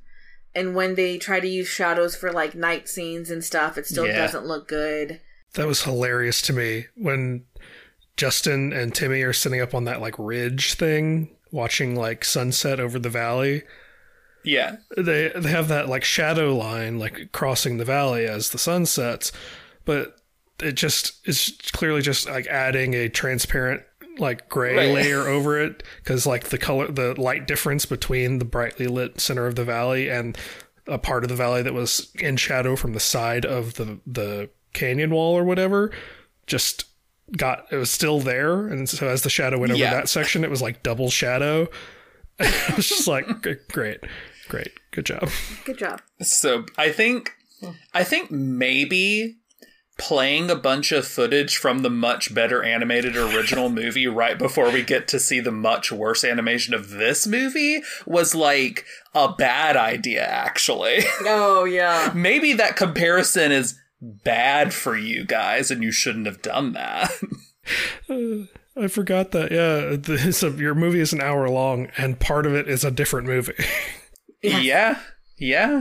[0.55, 4.07] And when they try to use shadows for like night scenes and stuff, it still
[4.07, 4.19] Yeah.
[4.19, 5.21] doesn't look good.
[5.55, 7.47] That was hilarious to me when
[8.19, 12.99] Justin and Timmy are sitting up on that like ridge thing, watching like sunset over
[12.99, 13.63] the valley.
[14.45, 14.77] Yeah.
[14.97, 19.33] They they have that like shadow line like crossing the valley as the sun sets,
[19.87, 20.17] but
[20.63, 23.83] it just is clearly just like adding a transparent
[24.19, 24.95] like gray Right.
[24.95, 29.47] layer over it because like the color the light difference between the brightly lit center
[29.47, 30.37] of the valley and
[30.87, 34.51] a part of the valley that was in shadow from the side of the the
[34.73, 35.91] canyon wall or whatever
[36.47, 36.85] just
[37.37, 39.95] got it was still there and so as the shadow went over Yeah.
[39.95, 41.67] that section it was like double shadow
[42.39, 44.01] it was just like great
[44.49, 45.31] great good job
[45.65, 46.01] Good job.
[46.21, 47.33] So I think
[47.95, 49.37] I think maybe
[49.99, 54.83] playing a bunch of footage from the much better animated original movie right before we
[54.83, 60.25] get to see the much worse animation of this movie was like a bad idea
[60.27, 60.99] actually.
[61.27, 62.11] Oh, yeah.
[62.15, 67.11] maybe that comparison is bad for you guys and you shouldn't have done that.
[68.11, 68.45] Uh,
[68.77, 72.55] i forgot that yeah the, so your movie is an hour long and part of
[72.55, 73.55] it is a different movie
[74.43, 74.59] Yeah.
[74.59, 75.01] Yeah.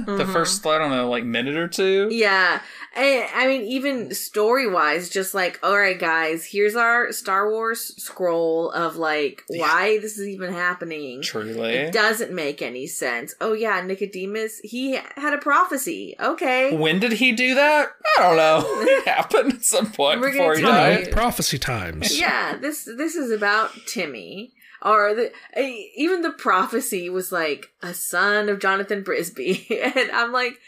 [0.05, 0.33] The mm-hmm.
[0.33, 2.09] first I don't know like minute or two.
[2.11, 2.61] Yeah.
[2.95, 7.95] I, I mean, even story wise, just like, all right, guys, here's our Star Wars
[7.97, 11.21] scroll of like why this is even happening.
[11.21, 11.73] Truly.
[11.73, 13.33] It doesn't make any sense.
[13.41, 16.15] Oh, yeah, Nicodemus, he had a prophecy.
[16.19, 16.75] Okay.
[16.75, 17.89] When did he do that?
[18.17, 18.63] I don't know.
[18.83, 21.07] It happened at some point We're before he died.
[21.07, 21.13] you.
[21.13, 24.53] prophecy times yeah, this this is about Timmy.
[24.83, 30.31] Or the, eh, even the prophecy was like a son of Jonathan Brisby, and I'm
[30.33, 30.59] like,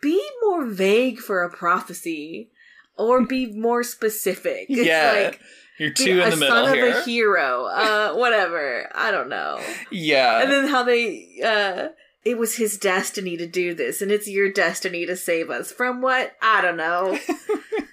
[0.00, 2.48] be more vague for a prophecy,
[2.96, 4.66] or be more specific.
[4.70, 5.12] It's Yeah.
[5.12, 5.40] like
[5.78, 6.88] You're be two in a the middle son here.
[6.88, 8.88] of a hero, uh, whatever.
[8.94, 9.60] I don't know.
[9.90, 10.40] yeah.
[10.42, 11.88] And then how they, uh,
[12.24, 16.00] it was his destiny to do this, and it's your destiny to save us from
[16.00, 16.32] what?
[16.42, 17.18] I don't know.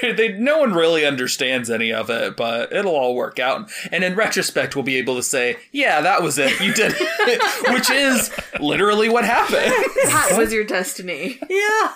[0.00, 3.70] they, they, no one really understands any of it, but it'll all work out.
[3.90, 6.60] And in retrospect, we'll be able to say, yeah, that was it.
[6.60, 7.72] You did it.
[7.72, 9.72] Which is literally what happened.
[10.10, 11.38] that was your destiny.
[11.48, 11.92] Yeah.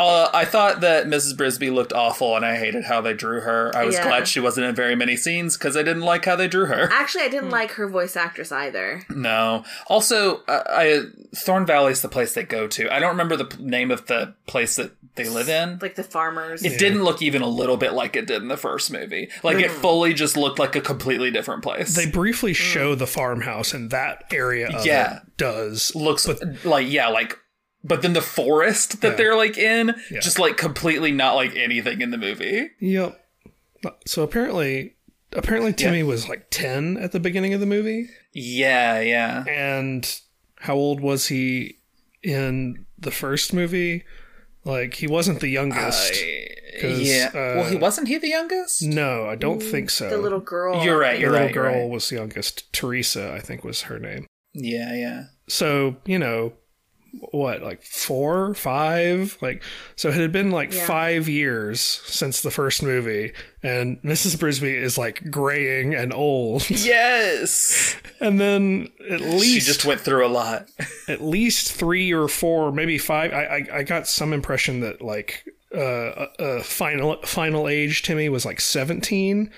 [0.00, 1.34] Uh, I thought that Mrs.
[1.36, 3.72] Brisby looked awful, and I hated how they drew her.
[3.74, 4.04] I was Yeah.
[4.06, 6.88] glad she wasn't in very many scenes because I didn't like how they drew her.
[6.92, 7.52] Actually, I didn't Hmm.
[7.52, 9.02] like her voice actress either.
[9.10, 9.64] No.
[9.88, 11.02] Also, uh, I
[11.34, 12.92] Thorn Valley's the place they go to.
[12.94, 15.78] I don't remember the p- name of the place that they live in.
[15.80, 16.64] Like the farmers.
[16.64, 19.30] It didn't look even a little bit like it did in the first movie.
[19.42, 19.74] Like it mm.
[19.74, 21.94] fully just looked like a completely different place.
[21.94, 22.56] they briefly mm.
[22.56, 25.18] show the farmhouse and that area of Yeah.
[25.18, 26.26] it does looks
[26.64, 27.38] like yeah, like
[27.84, 29.14] but then the forest that Yeah.
[29.16, 30.20] they're like in Yeah.
[30.20, 32.70] just like completely not like anything in the movie.
[32.80, 33.20] Yep.
[33.84, 34.96] Uh, so apparently,
[35.32, 39.44] apparently Timmy was like ten at the beginning of the movie, Yeah, yeah.
[39.46, 40.20] and
[40.60, 41.78] how old was he
[42.22, 44.04] in the first movie?
[44.64, 46.14] Like he wasn't the youngest.
[46.80, 47.28] 'Cause, yeah.
[47.28, 48.82] uh, well, he wasn't he the youngest?
[48.82, 50.10] no, I don't think so.
[50.10, 50.82] The little girl.
[50.84, 51.88] You're right, The you're little right, you're girl right.
[51.90, 52.72] was the youngest.
[52.72, 54.26] Teresa, I think, was her name.
[54.54, 55.24] Yeah, yeah.
[55.48, 56.54] So you know,
[57.30, 59.62] what like four, five, like
[59.96, 60.86] so it had been like Yeah.
[60.86, 64.36] five years since the first movie, and Mrs.
[64.36, 66.68] Brisby is like graying and old.
[66.70, 67.96] Yes.
[68.20, 70.68] And then at least she just went through a lot.
[71.08, 73.32] at least three or four, maybe five.
[73.32, 78.44] I I, I got some impression that like uh, uh final final age Timmy was
[78.44, 79.50] like seventeen.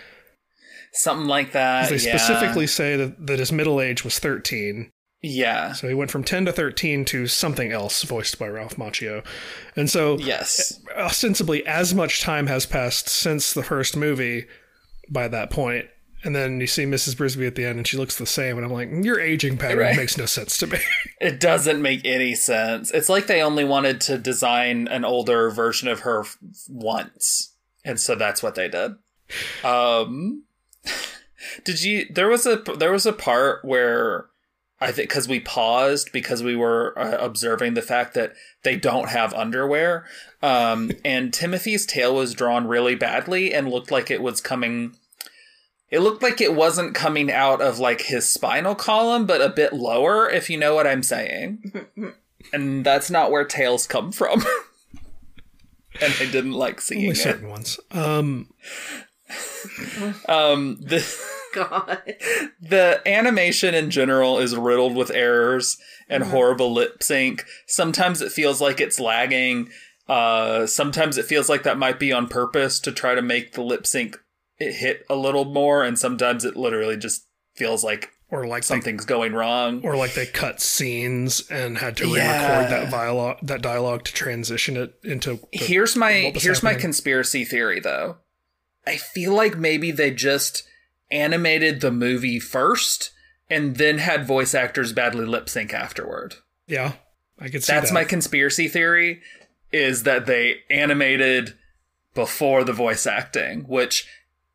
[0.92, 1.90] something like that.
[1.90, 2.16] They yeah.
[2.16, 4.90] specifically say that, that his middle age was 13.
[5.28, 5.72] Yeah.
[5.72, 9.24] So he went from 10 to 13 to something else voiced by Ralph Macchio.
[9.74, 10.80] And so Yes.
[10.96, 14.46] ostensibly as much time has passed since the first movie
[15.10, 15.86] by that point
[16.24, 18.64] and then you see mrs brisby at the end and she looks the same and
[18.66, 19.96] i'm like your aging pattern Right.
[19.96, 20.78] makes no sense to me
[21.20, 22.90] It doesn't make any sense.
[22.90, 26.24] It's like they only wanted to design an older version of her
[26.68, 27.54] once.
[27.84, 28.92] And so that's what they did.
[29.64, 30.44] Um
[31.64, 34.26] Did you there was a there was a part where
[34.80, 39.08] I think cuz we paused because we were uh, observing the fact that they don't
[39.08, 40.04] have underwear.
[40.42, 44.96] Um and Timothy's tail was drawn really badly and looked like it was coming
[45.88, 49.72] it looked like it wasn't coming out of like his spinal column, but a bit
[49.72, 51.86] lower, if you know what I'm saying.
[52.52, 54.40] and that's not where tails come from.
[56.02, 57.16] and I didn't like seeing only it.
[57.22, 58.48] certain ones um
[60.28, 61.00] Um, the
[61.56, 62.14] God.
[62.60, 67.44] the animation in general is riddled with errors and horrible lip sync.
[67.66, 69.70] Sometimes it feels like it's lagging.
[70.08, 73.62] Uh, sometimes it feels like that might be on purpose to try to make the
[73.62, 74.16] lip sync
[74.58, 78.66] it hit a little more, and sometimes it literally just feels like or like they,
[78.66, 79.80] something's going wrong.
[79.84, 84.76] or like they cut scenes and had to re-record that dialogue that dialogue to transition
[84.76, 88.16] it into the, here's my here's my conspiracy theory though.
[88.86, 90.62] I feel like maybe they just
[91.10, 93.10] animated the movie first
[93.48, 96.34] and then had voice actors badly lip sync afterward.
[96.66, 96.92] yeah
[97.38, 97.94] i could see That's that.
[97.94, 99.20] my conspiracy theory
[99.72, 101.54] is that they animated
[102.14, 104.08] before the voice acting, which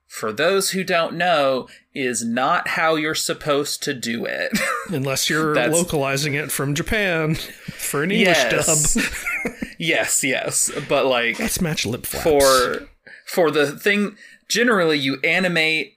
[0.08, 4.52] for those who don't know is not how you're supposed to do it.
[4.90, 8.94] unless you're localizing it from japan for an english Yes.
[8.96, 9.04] dub
[9.78, 12.88] yes, yes, but like let's match lip flaps for
[13.28, 14.16] for the thing
[14.50, 15.94] generally you animate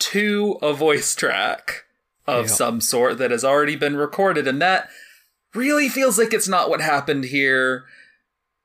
[0.00, 1.84] to a voice track
[2.26, 2.52] of Yeah.
[2.52, 4.88] some sort that has already been recorded and that
[5.54, 7.84] really feels like it's not what happened here.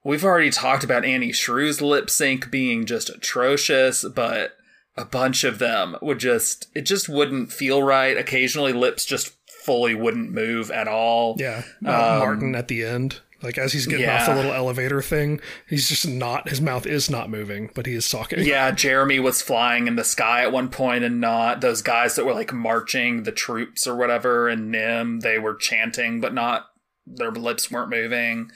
[0.04, 4.56] We've already talked about auntie shrew's lip sync being just atrocious but
[4.98, 8.18] a bunch of them would just it just wouldn't feel right.
[8.18, 11.36] Occasionally lips just fully wouldn't move at all.
[11.40, 15.40] Yeah, Um, Martin at the end, like as he's getting off the little elevator thing,
[15.70, 16.50] he's just not.
[16.50, 18.40] His mouth is not moving, but he is talking.
[18.44, 22.26] Yeah, Jeremy was flying in the sky at one point and not those guys that
[22.26, 26.66] were like marching the troops or whatever and NIMH, they were chanting but not
[27.06, 28.50] their lips weren't moving.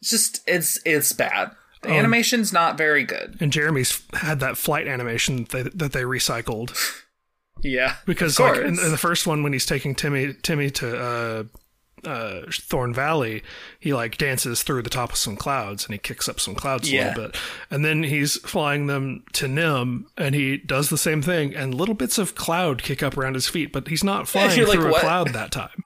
[0.00, 1.52] It's just it's it's bad.
[1.82, 3.36] The Um, animation's not very good.
[3.40, 6.76] And Jeremy's had that flight animation that they, that they recycled
[7.62, 7.96] Yeah.
[8.04, 11.44] because like in, in the first one when he's taking Timmy Timmy to uh,
[12.04, 13.42] uh, Thorn Valley,
[13.80, 16.90] he like dances through the top of some clouds and he kicks up some clouds
[16.90, 17.36] a little bit,
[17.70, 21.94] and then he's flying them to NIMH and he does the same thing, and little
[21.94, 24.88] bits of cloud kick up around his feet, but he's not flying you're like, through
[24.88, 25.84] a "What?" cloud that time.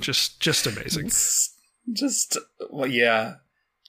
[0.00, 1.10] just just amazing.
[1.92, 2.38] just
[2.70, 3.34] well, yeah.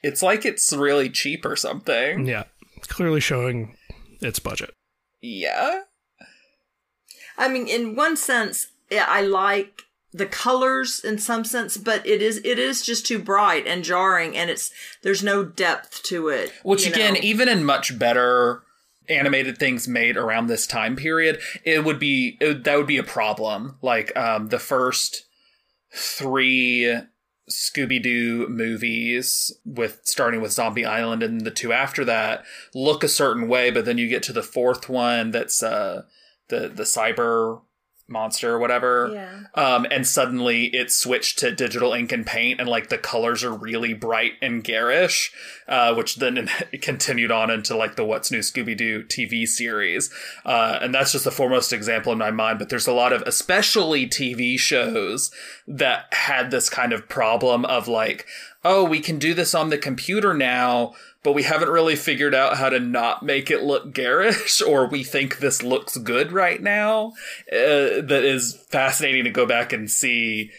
[0.01, 2.25] It's like it's really cheap or something.
[2.25, 2.45] Yeah,
[2.83, 3.75] clearly showing
[4.21, 4.73] its budget.
[5.21, 5.81] Yeah.
[7.37, 12.21] I mean, in one sense, yeah, I like the colors in some sense, but it
[12.21, 14.71] is it is just too bright and jarring, and it's
[15.03, 16.51] there's no depth to it.
[16.63, 17.19] Which again, know?
[17.21, 18.63] even in much better
[19.07, 23.03] animated things made around this time period, it would be it, that would be a
[23.03, 23.77] problem.
[23.81, 25.25] Like um, the first
[25.93, 27.01] three
[27.49, 33.07] Scooby Doo movies, with starting with Zombie Island and the two after that, look a
[33.07, 36.03] certain way, but then you get to the fourth one that's uh,
[36.47, 37.61] the the cyber
[38.09, 39.43] monster or whatever yeah.
[39.55, 43.53] um, and suddenly it switched to digital ink and paint, and like the colors are
[43.53, 45.31] really bright and garish,
[45.67, 46.49] uh, which then
[46.81, 50.11] continued on into like the What's New Scooby Doo TV series,
[50.45, 52.59] uh, and that's just the foremost example in my mind.
[52.59, 55.31] But there's a lot of, especially TV shows,
[55.67, 58.25] that had this kind of problem of like,
[58.63, 60.93] oh, we can do this on the computer now.
[61.23, 65.03] But we haven't really figured out how to not make it look garish, or we
[65.03, 67.07] think this looks good right now
[67.51, 70.51] uh, that is fascinating to go back and see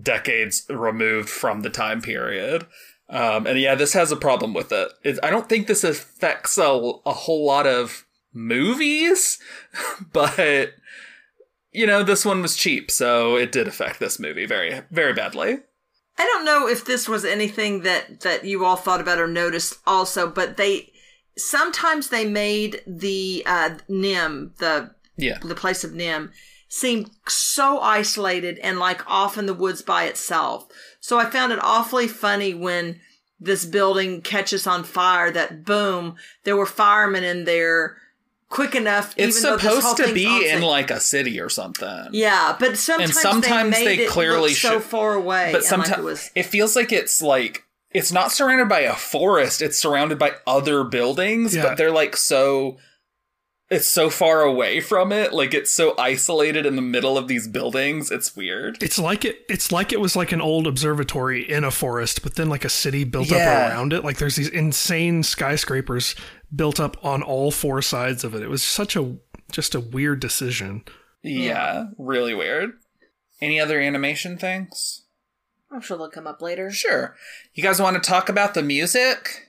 [0.00, 2.66] decades removed from the time period.
[3.10, 4.92] Um, and yeah, this has a problem with it.
[5.02, 9.38] It- I don't think this affects a, a whole lot of movies,
[10.12, 10.74] but
[11.72, 15.58] you know, this one was cheap, so it did affect this movie very, very badly.
[16.16, 19.78] I don't know if this was anything that that you all thought about or noticed
[19.86, 20.92] also, but they
[21.36, 25.38] sometimes they made the uh, NIMH the Yeah.
[25.42, 26.30] the place of NIMH
[26.68, 30.66] seem so isolated and like off in the woods by itself.
[31.00, 33.00] So I found it awfully funny when
[33.38, 37.96] this building catches on fire that boom, there were firemen in there
[38.54, 39.14] quick enough.
[39.16, 40.62] It's even though this whole supposed to be in set.
[40.62, 42.08] like a city or something.
[42.12, 45.50] Yeah, but sometimes, sometimes they, made they it clearly look so show- far away.
[45.52, 48.94] but sometimes like, it was it feels like it's like it's not surrounded by a
[48.94, 51.62] forest it's surrounded by other buildings Yeah.
[51.62, 52.76] but they're like so
[53.70, 57.48] it's so far away from it like it's so isolated in the middle of these
[57.48, 59.38] buildings it's weird It's like it.
[59.48, 62.68] It's like it was like an old observatory in a forest, but then like a
[62.68, 63.36] city built Yeah.
[63.66, 64.04] up around it.
[64.04, 66.14] Like there's these insane skyscrapers
[66.54, 68.42] built up on all four sides of it.
[68.42, 69.16] It was such a
[69.50, 70.84] just a weird decision.
[71.22, 72.72] yeah really weird
[73.40, 75.02] any other animation things
[75.70, 76.70] I'm sure they'll come up later.
[76.70, 77.16] sure
[77.54, 79.48] you guys want to talk about the music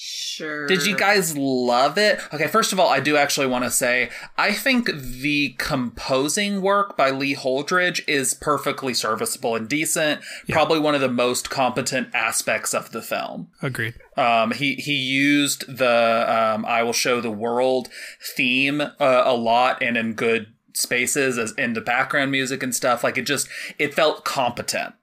[0.00, 0.66] sure.
[0.66, 2.20] Did you guys love it?
[2.32, 6.96] Okay, first of all, I do actually want to say I think the composing work
[6.96, 10.22] by Lee Holdridge is perfectly serviceable and decent.
[10.48, 13.48] Probably one of the most competent aspects of the film.
[13.60, 13.94] Agreed.
[14.16, 17.88] Um, he he used the um, "I will show the world"
[18.34, 23.04] theme uh, a lot and in good spaces as in the background music and stuff.
[23.04, 24.94] Like it just it felt competent.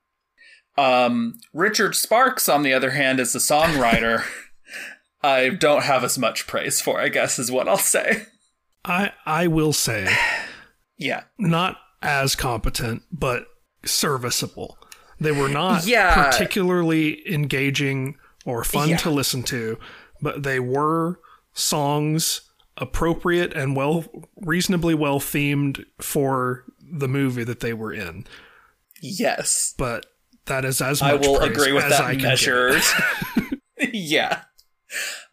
[0.78, 4.24] Um, Richard Sparks, on the other hand, is the songwriter.
[5.22, 7.00] I don't have as much praise for.
[7.02, 8.26] I guess is what I'll say.
[8.86, 10.08] I I will say
[10.98, 13.46] Yeah, not as competent, but
[13.86, 14.78] serviceable.
[15.20, 16.24] They were not Yeah.
[16.30, 18.98] particularly engaging or fun Yeah.
[18.98, 19.78] to listen to,
[20.22, 21.20] but they were
[21.54, 22.42] songs
[22.78, 28.26] appropriate and well reasonably well themed for the movie that they were in.
[29.02, 30.06] yes, But
[30.46, 32.80] that is as much I will agree with as that I can give measure.
[33.92, 34.42] yeah.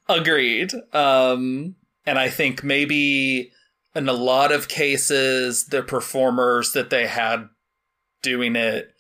[0.09, 0.73] Agreed.
[0.93, 3.53] Um and I think maybe
[3.95, 7.49] in a lot of cases the performers that they had
[8.23, 8.95] doing it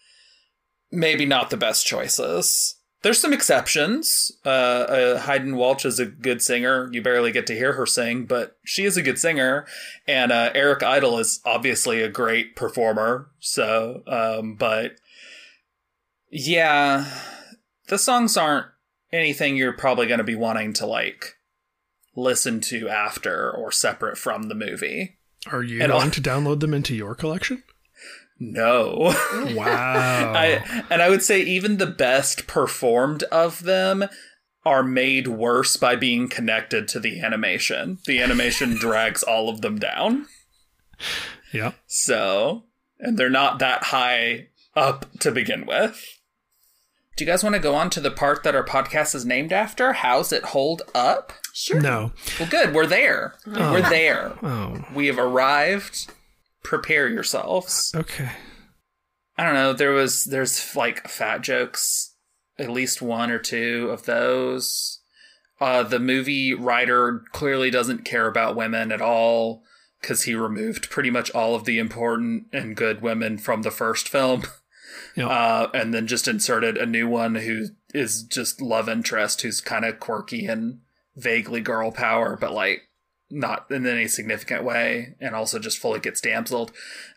[0.90, 2.76] maybe not the best choices.
[3.02, 4.32] There's some exceptions.
[4.46, 6.88] Uh, uh Hayden Walsh is a good singer.
[6.90, 9.66] You barely get to hear her sing, but she is a good singer.
[10.06, 13.30] And uh Eric Idle is obviously a great performer.
[13.40, 14.92] So um but
[16.30, 17.04] yeah,
[17.88, 18.66] the songs aren't
[19.14, 21.35] anything you're probably going to be wanting to like
[22.16, 25.18] listen to after or separate from the movie.
[25.50, 27.62] Are you And going all- to download them into your collection?
[28.38, 29.14] No.
[29.55, 30.33] Wow.
[30.35, 34.05] I and I would say even the best performed of them
[34.64, 37.98] are made worse by being connected to the animation.
[38.07, 40.27] The animation drags all of them down.
[41.53, 41.72] yeah.
[41.87, 42.64] So,
[42.98, 46.03] and they're not that high up to begin with.
[47.16, 49.53] Do you guys want to go on to the part that our podcast is named
[49.53, 49.92] after?
[49.92, 51.33] How's it hold up?
[51.53, 51.81] Sure.
[51.81, 52.12] No.
[52.40, 52.74] Well, good.
[52.74, 53.35] We're there.
[53.46, 54.33] We're there.
[54.42, 54.85] Oh.
[54.94, 56.12] We have arrived.
[56.64, 57.92] Prepare yourselves.
[57.94, 58.31] Okay.
[59.37, 59.72] I don't know.
[59.72, 62.14] There was there's like fat jokes,
[62.59, 65.00] at least one or two of those.
[65.61, 69.62] Uh, the movie writer clearly doesn't care about women at all
[70.00, 74.09] because he removed pretty much all of the important and good women from the first
[74.09, 74.42] film,
[75.16, 75.29] Yeah.
[75.29, 79.85] uh, and then just inserted a new one who is just love interest, who's kind
[79.85, 80.81] of quirky and
[81.16, 82.88] vaguely girl power, but like
[83.31, 86.72] not in any significant way, and also just fully gets damseled.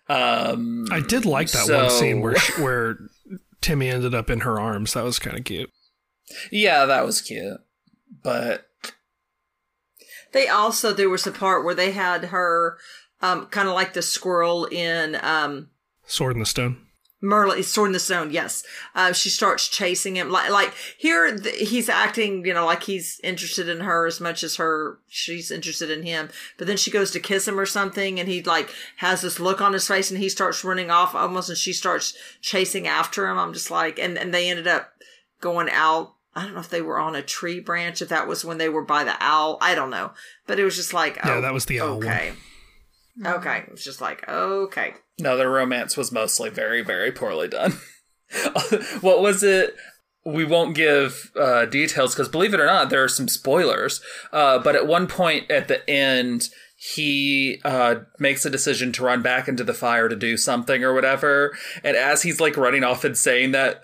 [0.10, 2.98] Um, I did like that one scene where she, where
[3.62, 4.94] Timmy ended up in her arms.
[4.94, 5.72] That was kind of cute.
[6.52, 7.60] Yeah, that was cute.
[8.24, 8.68] But
[10.34, 12.78] They also there was a part where they had her
[13.22, 15.70] um kind of like the squirrel in um
[16.06, 16.78] Sword in the Stone.
[17.20, 18.64] Merlin, Sword in the Stone, yes.
[18.94, 20.30] Uh, she starts chasing him.
[20.30, 24.58] Like, like here, he's acting, you know, like he's interested in her as much as
[24.58, 26.30] her, she's interested in him.
[26.58, 29.62] But then she goes to kiss him or something, and he like has this look
[29.62, 33.40] on his face, and he starts running off almost, and she starts chasing after him.
[33.40, 34.92] I'm just like, and and they ended up
[35.42, 36.14] going out.
[36.36, 38.70] I don't know if they were on a tree branch, if that was when they
[38.70, 39.58] were by the owl.
[39.60, 40.12] I don't know,
[40.46, 42.08] but it was just like, Yeah, oh, that was the owl one.
[42.08, 42.34] okay,
[43.26, 43.58] okay.
[43.66, 44.94] It was just like, okay.
[45.20, 47.74] No, their romance was mostly very, very poorly done.
[49.02, 49.76] what was it?
[50.26, 54.02] We won't give uh, details because, believe it or not, there are some spoilers.
[54.32, 59.22] Uh, but at one point at the end, he uh, makes a decision to run
[59.22, 61.58] back into the fire to do something or whatever.
[61.84, 63.84] And as he's like running off and saying that,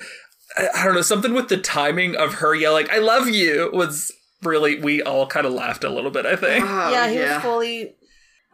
[0.56, 4.12] I, I don't know, something with the timing of her yelling, I love you was
[4.44, 6.64] really, we all kind of laughed a little bit, I think.
[6.64, 7.96] Oh, yeah, he was fully.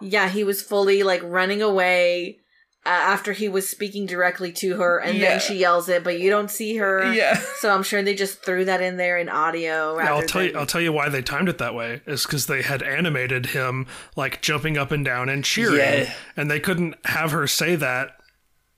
[0.02, 2.40] Yeah, he was fully like running away
[2.86, 5.30] uh, after he was speaking directly to her, and Yeah.
[5.32, 7.12] then she yells it, but you don't see her.
[7.14, 7.38] Yeah.
[7.60, 9.98] So I'm sure they just threw that in there in audio.
[9.98, 10.58] Yeah, I'll rather tell you.
[10.58, 12.02] I'll tell you why they timed it that way.
[12.06, 16.14] Is because they had animated him like jumping up and down and cheering, Yeah.
[16.38, 18.16] and they couldn't have her say that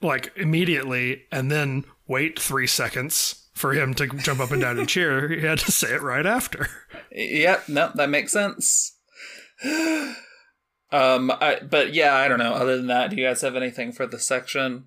[0.01, 4.89] like immediately and then wait three seconds for him to jump up and down and
[4.89, 5.29] cheer.
[5.29, 6.67] He had to say it right after.
[7.11, 8.97] Yep, no, that makes sense.
[10.91, 12.53] Um, I, but yeah, I don't know.
[12.53, 14.85] Other than that, do you guys have anything for the section?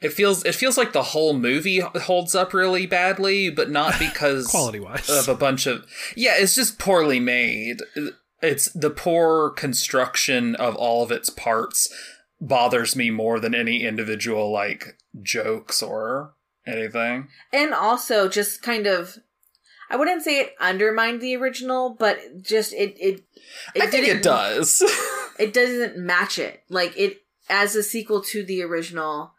[0.00, 4.46] It feels it feels like the whole movie holds up really badly, but not because
[4.48, 5.08] Quality wise.
[5.10, 6.34] of a bunch of yeah.
[6.36, 7.78] It's just poorly made.
[8.42, 11.92] It's the poor construction of all of its parts
[12.40, 16.34] bothers me more than any individual like jokes or
[16.66, 17.28] anything.
[17.52, 19.16] And also just kind of
[19.90, 23.24] I wouldn't say it undermined the original, but just it it,
[23.74, 24.82] it I think didn't- it does.
[25.38, 26.62] It doesn't match it.
[26.68, 29.32] Like it as a sequel to the original,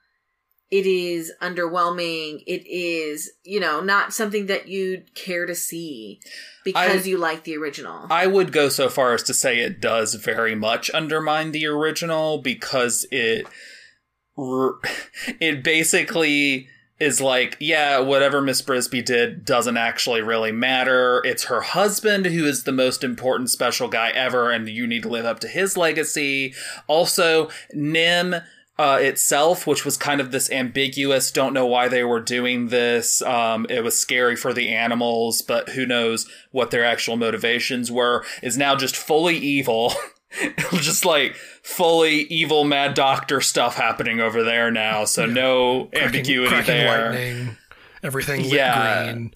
[0.71, 2.43] it is underwhelming.
[2.47, 6.19] It is, you know, not something that you'd care to see
[6.63, 8.07] because I- you like the original.
[8.09, 12.39] I would go so far as to say it does very much undermine the original
[12.39, 13.47] because it
[15.39, 16.67] it basically
[16.99, 21.21] is like, yeah, whatever Miss Brisby did doesn't actually really matter.
[21.25, 25.09] It's her husband who is the most important special guy ever, and you need to
[25.09, 26.53] live up to his legacy.
[26.87, 28.45] Also, NIMH
[28.77, 33.21] uh, itself, which was kind of this ambiguous, don't know why they were doing this.
[33.21, 38.25] Um, it was scary for the animals, but who knows what their actual motivations were,
[38.41, 39.93] is now just fully evil.
[40.73, 45.05] just like fully evil mad doctor stuff happening over there now.
[45.05, 47.09] So no ambiguity cracking there.
[47.11, 47.57] lightning,
[48.03, 49.03] everything lit Yeah.
[49.13, 49.33] green.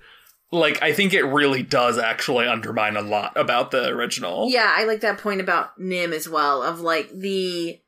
[0.51, 4.49] Like I think it really does actually undermine a lot about the original.
[4.49, 7.79] Yeah, I like that point about NIMH as well of like the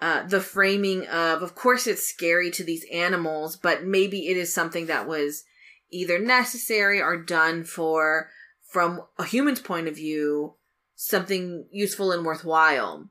[0.00, 4.54] uh the framing of of course it's scary to these animals, but maybe it is
[4.54, 5.44] something that was
[5.90, 8.28] either necessary or done for
[8.62, 10.54] from a human's point of view
[10.96, 13.08] something useful and worthwhile.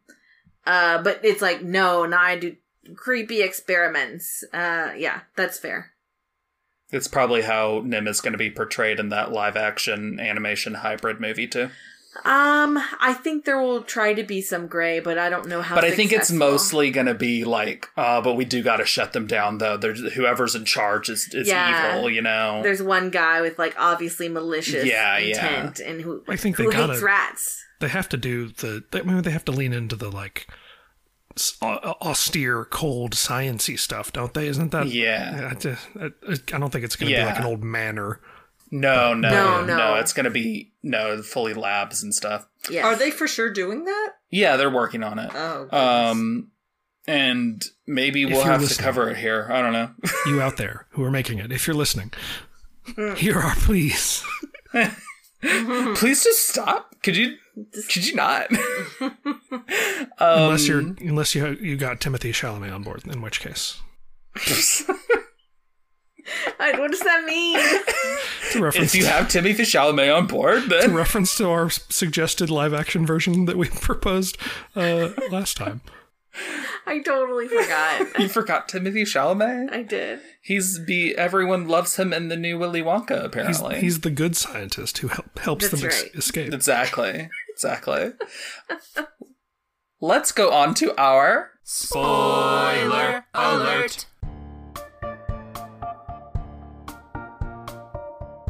[0.65, 2.55] Uh but it's like no, now I do
[2.95, 4.43] creepy experiments.
[4.53, 5.91] Uh yeah, that's fair.
[6.91, 11.19] It's probably how NIMH is going to be portrayed in that live action animation hybrid
[11.19, 11.69] movie too.
[12.25, 15.73] Um I think there will try to be some gray, but I don't know how
[15.73, 16.51] but I think it's successful.
[16.51, 19.77] mostly going to be like, uh, but we do got to shut them down though.
[19.77, 21.95] There's whoever's in charge is, is Yeah.
[21.97, 22.61] evil, you know.
[22.61, 25.45] there's one guy with like obviously malicious Yeah, yeah.
[25.63, 27.65] intent and who I think they who gotta- hates rats.
[27.83, 28.81] They have to do the.
[28.91, 30.47] They, I mean, they have to lean into the like
[31.61, 34.47] austere, cold, sciency stuff, don't they?
[34.47, 34.87] Isn't that?
[34.87, 35.49] Yeah.
[35.51, 36.05] I, just- I,
[36.55, 37.25] I don't think it's going to Yeah.
[37.25, 38.21] be like an old manor.
[38.71, 39.95] No, no, No, no, no.
[39.95, 42.47] It's going to be no fully labs and stuff.
[42.69, 42.85] Yes.
[42.85, 44.11] Are they for sure doing that?
[44.31, 45.29] Yeah, they're working on it.
[45.35, 46.11] Oh, goodness.
[46.11, 46.51] Um,
[47.05, 49.47] and maybe If we'll you're have to cover it here.
[49.51, 49.91] I don't know.
[50.27, 52.13] You out there who are making it, if you're listening,
[53.17, 54.23] here are please.
[55.95, 56.95] Please just stop.
[57.03, 57.35] Could you?
[57.55, 58.47] Could you not?
[60.19, 63.79] unless you're unless you you got Timothée Chalamet on board, in which case
[66.57, 67.57] what does that mean?
[68.41, 68.95] it's a reference.
[68.95, 73.05] if you have Timothée Chalamet on board, a then reference to our suggested live action
[73.05, 74.37] version that we proposed
[74.75, 75.81] uh, last time.
[76.87, 78.19] I totally forgot.
[78.19, 79.71] you forgot Timothée Chalamet.
[79.71, 80.19] I did.
[80.41, 83.23] He's be everyone loves him in the new Willy Wonka.
[83.23, 86.15] Apparently, he's the good scientist who help, helps That's them ex- right.
[86.15, 86.53] escape.
[86.53, 88.13] exactly exactly.
[90.01, 94.05] Let's go on to our Spoiler alert!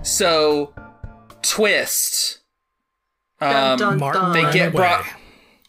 [0.03, 0.73] so
[1.41, 2.39] twist.
[3.41, 4.33] Um, dun, Martin dun.
[4.33, 5.05] they get brought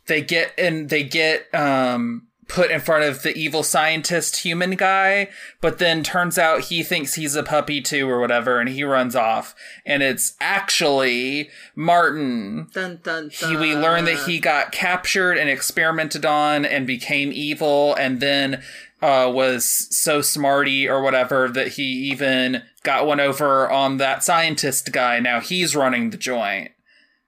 [0.07, 5.29] they get and they get um put in front of the evil scientist human guy
[5.61, 9.17] but then turns out he thinks he's a puppy too or whatever and he runs
[9.17, 9.55] off.
[9.87, 12.69] And it's actually martin.
[12.73, 13.51] Dun, dun, dun.
[13.51, 18.63] he, we learn that he got captured and experimented on and became evil and then
[19.01, 19.65] uh, was
[19.95, 25.21] so smarty or whatever that he even got one over on that scientist guy.
[25.21, 26.71] Now he's running the joint.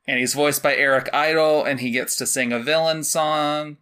[0.09, 3.77] And he's voiced by Eric Idle, and he gets to sing a villain song,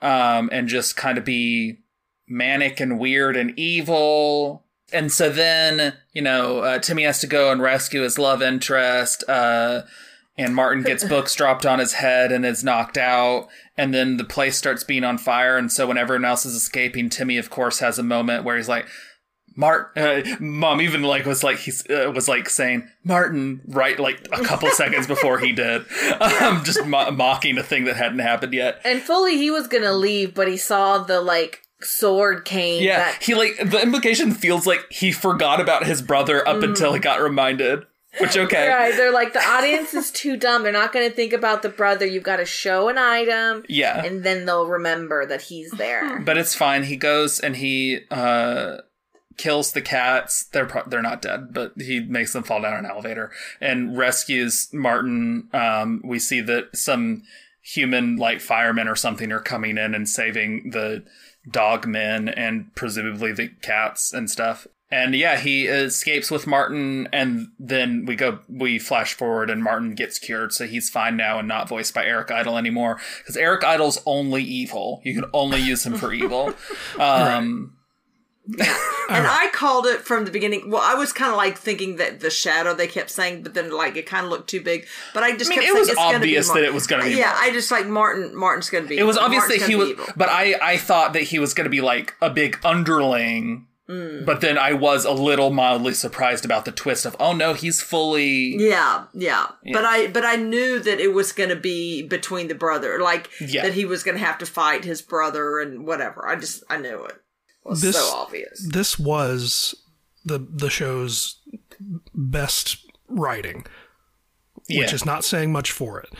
[0.00, 1.78] um, and just kind of be
[2.26, 4.64] manic and weird and evil.
[4.92, 9.22] And so then, you know, uh, Timmy has to go and rescue his love interest,
[9.28, 9.82] uh,
[10.36, 13.48] and Martin gets books dropped on his head and is knocked out.
[13.76, 15.56] And then the place starts being on fire.
[15.56, 18.68] And so when everyone else is escaping, Timmy, of course, has a moment where he's
[18.68, 18.86] like,
[19.60, 24.24] Mart, uh, mom even like was like he's uh, was like saying Martin right like
[24.30, 25.82] a couple seconds before he did,
[26.20, 28.80] um, just mo- mocking a thing that hadn't happened yet.
[28.84, 32.84] And fully he was gonna leave, but he saw the like sword cane.
[32.84, 36.92] Yeah, that- he like the implication feels like he forgot about his brother up until
[36.92, 37.84] he got reminded.
[38.20, 40.62] Which okay, Right, they're like the audience is too dumb.
[40.62, 42.06] They're not going to think about the brother.
[42.06, 46.18] You've got to show an item, yeah, and then they'll remember that he's there.
[46.20, 46.84] but it's fine.
[46.84, 48.78] He goes and he uh
[49.38, 50.44] kills the cats.
[50.44, 53.30] They're pro- they're not dead, but he makes them fall down an elevator
[53.60, 55.48] and rescues Martin.
[55.52, 57.22] Um, we see that some
[57.62, 61.04] human like firemen or something are coming in and saving the
[61.50, 64.66] dog men and presumably the cats and stuff.
[64.90, 69.94] And yeah, he escapes with Martin, and then we go, we flash forward, and Martin
[69.94, 72.98] gets cured, so he's fine now and not voiced by Eric Idle anymore.
[73.18, 76.54] Because Eric Idle's only evil; you can only use him for evil.
[76.98, 77.77] Um,
[79.10, 80.70] And I called it from the beginning.
[80.70, 83.70] Well, I was kind of like thinking that the shadow they kept saying, but then
[83.72, 84.86] like it kind of looked too big.
[85.14, 86.74] But I just I mean, kept it saying was it's gonna be obvious that it
[86.74, 87.42] was gonna be Yeah, Martin.
[87.44, 88.36] I just like Martin.
[88.36, 88.98] Martin's going to be.
[88.98, 90.04] it was obvious Martin's that he was, evil.
[90.14, 93.66] but I I thought that he was going to be like a big underling.
[93.88, 94.26] Mm.
[94.26, 97.80] But then I was a little mildly surprised about the twist of, oh no, he's
[97.80, 102.48] fully Yeah, yeah, But I but I knew that it was going to be between
[102.48, 103.62] the brother, like Yeah.
[103.62, 106.28] that he was going to have to fight his brother and whatever.
[106.28, 107.16] I just I knew it.
[107.68, 108.66] It was This- so obvious.
[108.66, 109.74] This was
[110.24, 111.36] the the show's
[112.14, 113.66] best writing,
[114.68, 116.12] yeah, which is not saying much for it.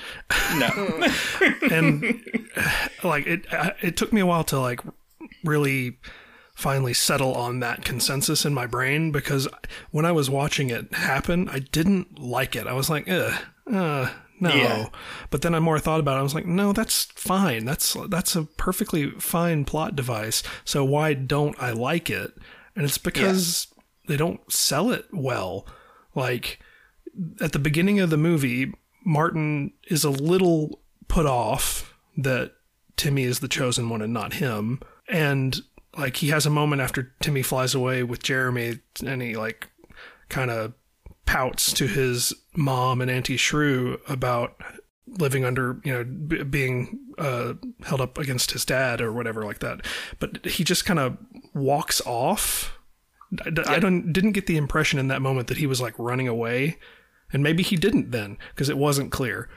[0.57, 1.11] no.
[1.70, 2.22] and
[3.03, 3.46] like it
[3.82, 4.80] it took me a while to like
[5.44, 5.99] really
[6.55, 9.46] finally settle on that consensus in my brain because
[9.90, 12.66] when I was watching it happen, I didn't like it.
[12.66, 13.40] I was like, Ugh,
[13.72, 14.11] uh,
[14.41, 14.55] no.
[14.55, 14.89] Yeah.
[15.30, 16.20] But then I more thought about it.
[16.20, 17.64] I was like, no, that's fine.
[17.64, 20.43] That's that's a perfectly fine plot device.
[20.64, 22.32] So why don't I like it?
[22.76, 23.68] And it's because
[24.07, 25.66] they don't sell it well.
[26.14, 26.61] Like
[27.41, 28.72] at the beginning of the movie,
[29.05, 32.53] Martin is a little put off that
[32.97, 34.80] Timmy is the chosen one and not him.
[35.09, 35.61] And
[35.97, 39.68] like he has a moment after Timmy flies away with Jeremy and he like
[40.28, 40.74] kind of
[41.29, 44.59] pouts to his mom and Auntie Shrew about
[45.07, 47.53] living under, you know, b- being uh,
[47.83, 49.85] held up against his dad or whatever like that.
[50.18, 51.18] But he just kind of
[51.55, 52.79] walks off.
[53.45, 56.29] I, I don't didn't get the impression in that moment that he was like running
[56.29, 56.79] away,
[57.31, 59.51] and maybe he didn't then because it wasn't clear.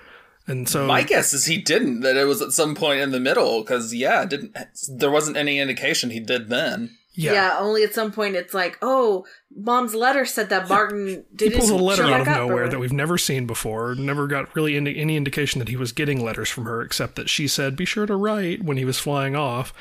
[0.47, 2.01] And so My guess is he didn't.
[2.01, 3.61] That it was at some point in the middle.
[3.61, 4.57] Because yeah, it didn't
[4.97, 6.97] there wasn't any indication he did then.
[7.13, 7.57] Yeah, Yeah.
[7.59, 11.69] only at some point it's like, oh, mom's letter said that Martin he didn't pulls
[11.69, 13.95] a letter out of nowhere or- that we've never seen before.
[13.95, 17.29] Never got really indi- any indication that he was getting letters from her, except that
[17.29, 19.73] she said, "Be sure to write" when he was flying off.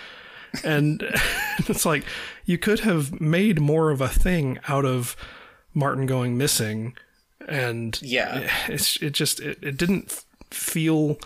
[0.65, 1.03] And
[1.69, 2.05] it's like
[2.45, 5.15] you could have made more of a thing out of
[5.73, 6.95] Martin going missing,
[7.47, 8.51] and Yeah.
[8.69, 11.17] it's it just it, it didn't feel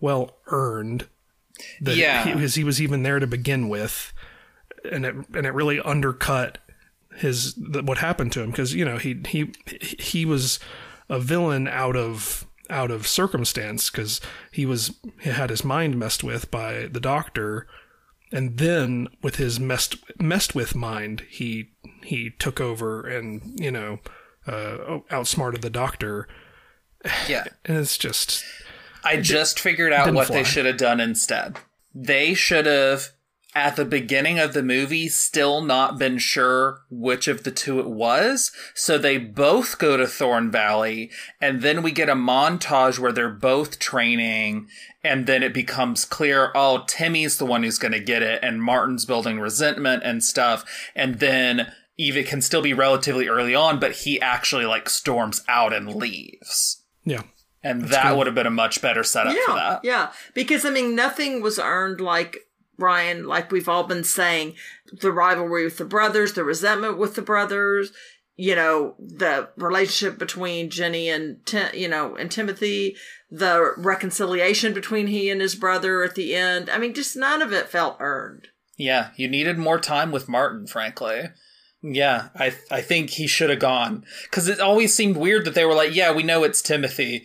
[0.00, 1.06] well earned
[1.80, 2.24] that Yeah.
[2.24, 4.12] he, was he was even there to begin with,
[4.90, 6.58] and it and it really undercut
[7.16, 10.58] his the, what happened to him because you know he he he was
[11.08, 14.20] a villain out of out of circumstance because
[14.50, 17.66] he was he had his mind messed with by the doctor
[18.32, 21.70] and then with his messed messed with mind he
[22.02, 23.98] he took over and you know
[24.46, 26.26] uh, outsmarted the doctor
[27.28, 27.44] Yeah.
[27.64, 28.42] and it's just
[29.04, 31.58] I just figured out what they should have done instead.
[31.94, 33.10] They should have,
[33.54, 37.88] at the beginning of the movie, still not been sure which of the two it
[37.88, 38.50] was.
[38.74, 43.30] So they both go to Thorn Valley, and then we get a montage where they're
[43.30, 44.66] both training,
[45.04, 48.62] and then it becomes clear, oh, Timmy's the one who's going to get it, and
[48.62, 50.64] Martin's building resentment and stuff.
[50.96, 55.72] And then Eva can still be relatively early on, but he actually like storms out
[55.72, 56.82] and leaves.
[57.04, 57.22] yeah
[57.62, 58.18] And that good.
[58.18, 59.80] would have been a much better setup for that.
[59.84, 60.10] yeah.
[60.34, 62.38] Because I mean, nothing was earned like
[62.78, 64.54] Ryan, like we've all been saying,
[64.92, 67.92] the rivalry with the brothers, the resentment with the brothers,
[68.36, 72.96] you know, the relationship between Jenny and Tim, you know, and Timothy,
[73.30, 76.68] the reconciliation between he and his brother at the end.
[76.68, 78.48] I mean, just none of it felt earned.
[78.76, 81.28] Yeah, you needed more time with Martin, frankly.
[81.80, 85.64] Yeah, I I think he should have gone because it always seemed weird that they
[85.66, 87.24] were like, yeah, we know it's Timothy,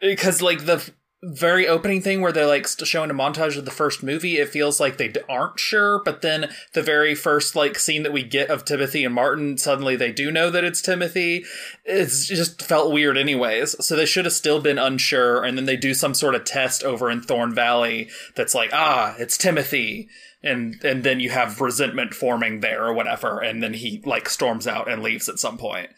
[0.00, 0.90] because like the
[1.22, 4.80] very opening thing where they're like showing a montage of the first movie, it feels
[4.80, 8.64] like they aren't sure, but then the very first like scene that we get of
[8.64, 11.44] Timothy and Martin, suddenly they do know that it's Timothy.
[11.84, 13.84] It's just felt weird, anyways.
[13.84, 16.82] So they should have still been unsure, and then they do some sort of test
[16.82, 20.08] over in Thorn Valley that's like, ah, it's Timothy
[20.42, 24.66] and and then you have resentment forming there or whatever and then he like storms
[24.66, 25.90] out and leaves at some point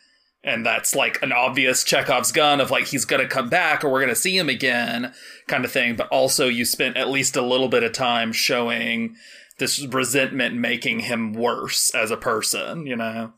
[0.45, 4.01] and that's like an obvious chekhov's gun of like he's gonna come back or we're
[4.01, 5.13] gonna see him again
[5.49, 9.15] kind of thing but also you spent at least a little bit of time showing
[9.59, 13.33] this resentment making him worse as a person you know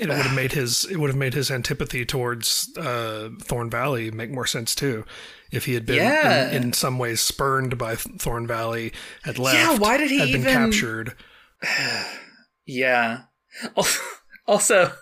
[0.00, 4.10] it would have made his it would have made his antipathy towards uh, Thorn Valley
[4.10, 5.04] make more sense too,
[5.52, 6.50] if he had been Yeah.
[6.50, 8.92] in, in some ways spurned by Thorn Valley,
[9.22, 11.14] had left, Yeah, why did he had been even- captured.
[12.66, 13.22] yeah
[13.76, 13.86] Al-
[14.48, 14.92] also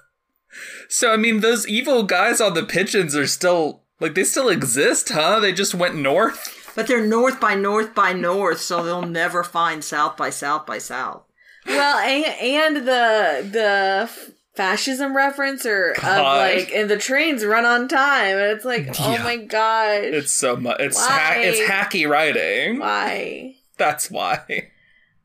[0.92, 5.08] so i mean those evil guys on the pigeons are still like they still exist
[5.10, 9.44] huh they just went north But they're north by north by north, so they'll never
[9.44, 11.22] find south by south by south.
[11.66, 14.10] Well, and, and the the
[14.54, 19.12] fascism reference or of like and the trains run on time and it's like oh
[19.12, 19.22] Yeah.
[19.22, 20.78] my gosh It's so much.
[20.80, 21.08] It's Why?
[21.08, 22.78] ha- it's hacky writing.
[22.80, 24.70] why That's why.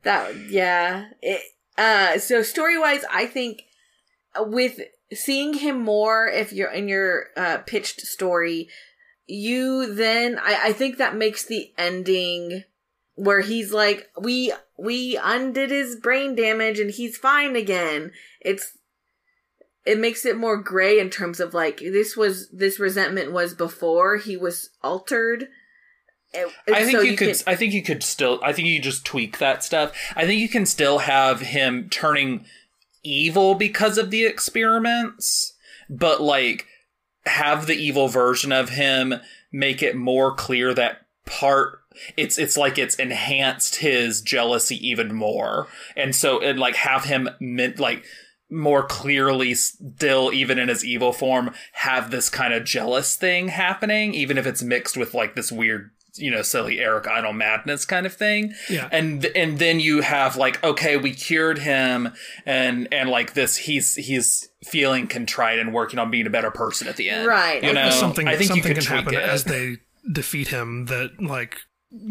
[0.02, 1.40] that yeah it
[1.78, 3.62] uh so story wise i think
[4.38, 4.80] with
[5.12, 8.68] seeing him more if you're in your uh pitched story
[9.26, 12.62] you then i i think that makes the ending
[13.14, 18.76] where he's like we we undid his brain damage and he's fine again it's
[19.86, 24.18] it makes it more gray in terms of like this was this resentment was before
[24.18, 25.48] he was altered
[26.34, 27.34] It- I think so you, could.
[27.34, 28.38] can- I think you could still.
[28.42, 29.92] I think you just tweak that stuff.
[30.14, 32.44] I think you can still have him turning
[33.08, 35.54] evil because of the experiments,
[35.88, 36.66] but like
[37.26, 39.14] have the evil version of him
[39.52, 41.80] make it more clear that part.
[42.16, 47.28] It's it's like it's enhanced his jealousy even more, and so and like have him
[47.40, 48.04] meant like
[48.50, 54.14] more clearly still even in his evil form have this kind of jealous thing happening
[54.14, 55.90] even if it's mixed with like this weird
[56.20, 58.88] you know silly eric idle madness kind of thing Yeah.
[58.92, 62.12] and and then you have like okay we cured him
[62.46, 66.88] and and like this he's he's feeling contrite and working on being a better person
[66.88, 67.62] at the end Right.
[67.62, 69.22] you know something i think something could can tweak happen it.
[69.22, 69.76] as they
[70.12, 71.56] defeat him that like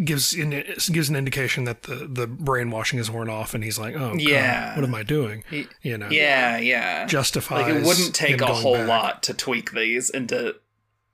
[0.04, 0.50] gives in,
[0.92, 4.22] gives an indication that the the brainwashing is worn off and he's like oh God,
[4.22, 4.76] Yeah.
[4.76, 5.44] what am I doing
[5.84, 8.88] you know yeah yeah justifies like it wouldn't take a whole back.
[8.88, 10.56] lot to tweak these into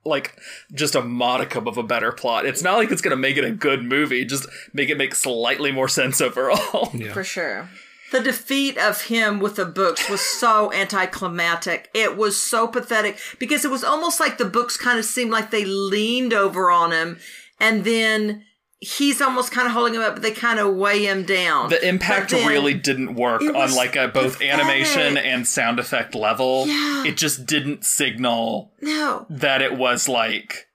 [0.04, 0.36] like
[0.72, 2.46] just a modicum of a better plot.
[2.46, 5.72] It's not like it's gonna make it a good movie just make it make slightly
[5.72, 6.90] more sense overall.
[6.94, 7.12] Yeah.
[7.12, 7.68] For sure.
[8.12, 11.90] The defeat of him with the books was so anticlimactic.
[11.94, 15.50] It was so pathetic because it was almost like the books kind of seemed like
[15.50, 17.18] they leaned over on him
[17.58, 18.44] and then
[18.80, 21.70] he's almost kind of holding him up, but they kind of weigh him down.
[21.70, 24.52] the impact really didn't work on like a both pathetic.
[24.52, 27.04] animation and sound effect level Yeah.
[27.06, 29.26] it just didn't signal No.
[29.30, 30.66] that it was like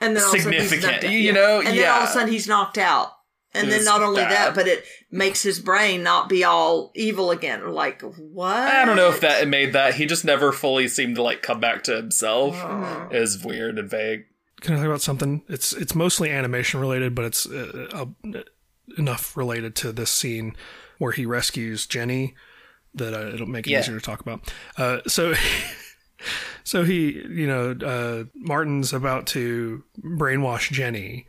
[0.00, 2.12] And then all of a sudden he's Significant, you know, And then all of a
[2.12, 3.10] sudden he's knocked out.
[3.56, 4.32] And It then not only bad.
[4.32, 7.72] that, but it makes his brain not be all evil again.
[7.72, 8.56] Like, what?
[8.56, 11.60] i don't know if that made that he just never fully seemed to like come
[11.60, 13.08] back to himself Oh.
[13.12, 14.24] it was weird and vague
[14.64, 15.42] can I talk about something?
[15.48, 18.40] It's it's mostly animation related but it's uh, uh,
[18.98, 20.56] enough related to this scene
[20.98, 22.34] where he rescues Jenny
[22.94, 23.80] that uh, it'll make it Yeah.
[23.80, 24.52] easier to talk about.
[24.76, 25.34] Uh, so
[26.64, 31.26] so he you know uh, Martin's about to brainwash Jenny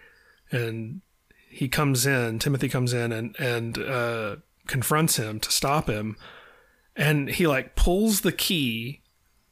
[0.52, 1.02] and
[1.50, 4.36] he comes in timothy comes in and and uh
[4.68, 6.16] confronts him to stop him.
[6.96, 9.02] And he like pulls the key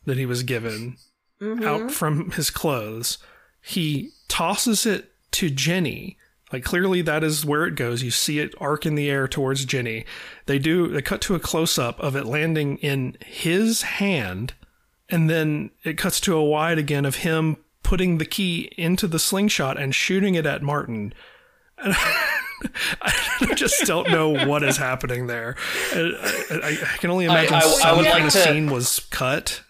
[0.06, 0.98] that he was given
[1.42, 3.18] out from his clothes
[3.64, 6.18] he tosses it to jenny
[6.52, 9.66] like clearly that is where it goes you see it arc in the air towards
[9.66, 10.06] jenny
[10.46, 14.54] they do they cut to a close-up of it landing in his hand
[15.10, 19.20] and then it cuts to a wide again of him putting the key into the
[19.20, 21.14] slingshot and shooting it at Martin.
[21.78, 21.94] And
[23.02, 25.56] I just don't know what is happening there.
[25.94, 28.72] I, I, I can only imagine I- I some would kind like of to- scene
[28.72, 29.62] was cut.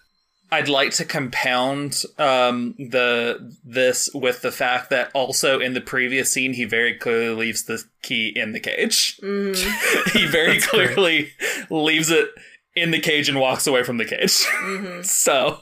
[0.54, 6.32] I'd like to compound um, the this with the fact that also in the previous
[6.32, 9.16] scene he very clearly leaves the key in the cage.
[10.14, 11.32] he very clearly
[11.70, 12.30] leaves it
[12.76, 14.32] in the cage and walks away from the cage.
[15.06, 15.60] so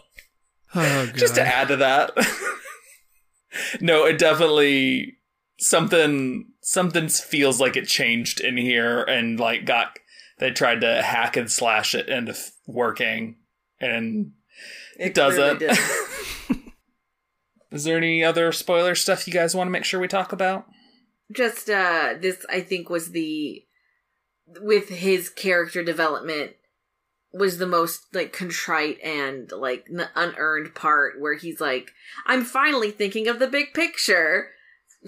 [0.74, 1.16] Oh, God.
[1.16, 2.12] just to add to that,
[3.82, 5.18] no, it definitely
[5.60, 9.98] something something feels like it changed in here and like got
[10.39, 13.36] they tried to hack and slash it into f- working
[13.80, 14.32] and
[15.02, 15.62] It doesn't.
[15.62, 15.78] really.
[17.72, 20.68] Is there any other spoiler stuff you guys want to make sure we talk about?
[21.32, 23.64] just uh this i think was the
[24.62, 26.52] with his character development
[27.34, 31.91] was the most like contrite and like unearned part where he's like
[32.26, 34.49] i'm finally thinking of the big picture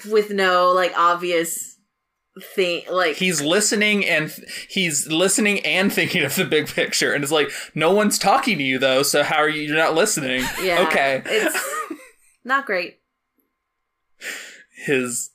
[0.09, 1.72] with no like obvious
[2.41, 4.33] thing like He's listening and
[4.69, 8.63] he's listening and thinking of the big picture, and it's like no one's talking to
[8.63, 9.03] you though.
[9.03, 9.61] So how are you?
[9.61, 10.43] You're not listening.
[10.61, 11.21] yeah Okay.
[11.25, 11.63] it's
[12.43, 12.99] not great
[14.85, 15.29] His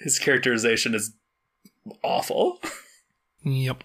[0.00, 1.14] his characterization is
[2.02, 2.60] awful.
[3.44, 3.82] Yep.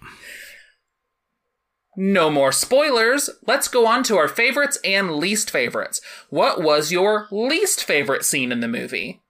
[1.96, 3.28] No more spoilers.
[3.46, 6.00] Let's go on to our favorites and least favorites.
[6.30, 9.20] What was your least favorite scene in the movie?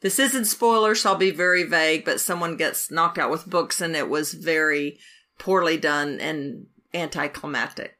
[0.00, 3.80] This isn't spoilers, so I'll be very vague, but someone gets knocked out with books
[3.80, 4.98] and it was very
[5.38, 7.98] poorly done and anticlimactic.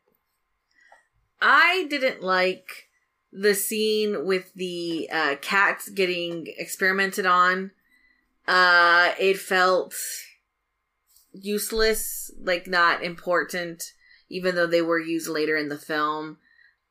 [1.43, 2.89] I didn't like
[3.33, 7.71] the scene with the uh, cats getting experimented on,
[8.49, 9.95] uh, it felt
[11.33, 13.93] useless, like not important,
[14.29, 16.39] even though they were used later in the film.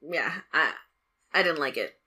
[0.02, 0.74] Yeah, I
[1.34, 1.99] I didn't like it.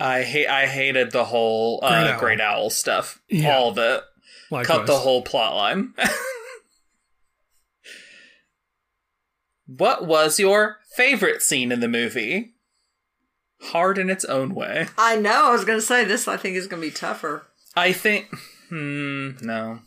[0.00, 0.48] I hate.
[0.48, 2.20] I hated the whole uh, Great Owl.
[2.20, 3.20] Great Owl stuff.
[3.28, 3.56] Yeah.
[3.56, 4.02] All of it.
[4.50, 4.78] Likewise.
[4.78, 5.94] Cut the whole plot line.
[9.66, 12.54] what was your favorite scene in the movie?
[13.60, 14.88] Hard in its own way.
[14.98, 15.46] I know.
[15.46, 16.26] I was going to say this.
[16.26, 17.46] I think is going to be tougher.
[17.76, 18.26] I think.
[18.68, 19.30] Hmm.
[19.40, 19.80] No.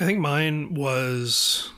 [0.00, 1.70] I think mine was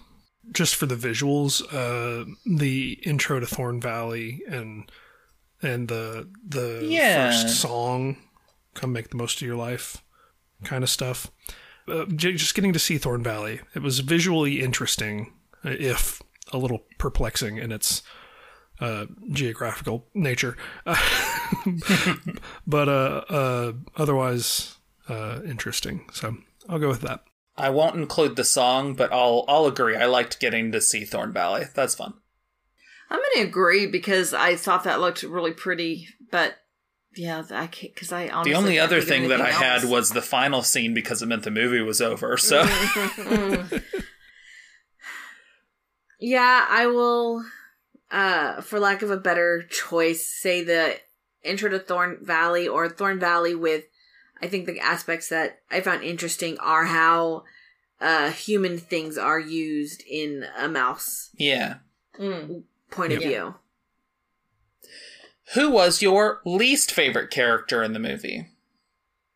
[0.52, 4.90] just for the visuals, uh, the intro to Thorn Valley and
[5.62, 7.30] and the the Yeah.
[7.30, 8.16] first song,
[8.74, 9.98] "Come Make the Most of Your Life,"
[10.64, 11.30] kind of stuff.
[11.88, 15.32] Uh, just getting to see Thorn Valley, it was visually interesting,
[15.64, 18.02] uh, if a little perplexing in its
[18.80, 20.56] uh, geographical nature,
[22.66, 24.76] but uh, uh, otherwise
[25.08, 26.08] uh, interesting.
[26.12, 26.36] So
[26.68, 27.24] I'll go with that.
[27.56, 29.96] I won't include the song, but I'll I'll agree.
[29.96, 31.64] I liked getting to see Thorn Valley.
[31.74, 32.14] That's fun.
[33.10, 36.54] I'm going to agree because I thought that looked really pretty, but
[37.16, 40.10] yeah, I can't because I honestly the only other thing that I anything had was
[40.10, 42.36] the final scene because it meant the movie was over.
[42.36, 42.64] So
[46.20, 47.44] Yeah, I will,
[48.10, 50.96] uh, for lack of a better choice, say the
[51.42, 53.84] intro to Thorn Valley or Thorn Valley with,
[54.42, 57.44] I think the aspects that I found interesting are how,
[58.00, 61.76] uh, human things are used in a mouse yeah.
[62.18, 62.62] Mm.
[62.90, 63.28] Point of Yep.
[63.28, 63.54] view.
[65.54, 68.46] Who was your least favorite character in the movie?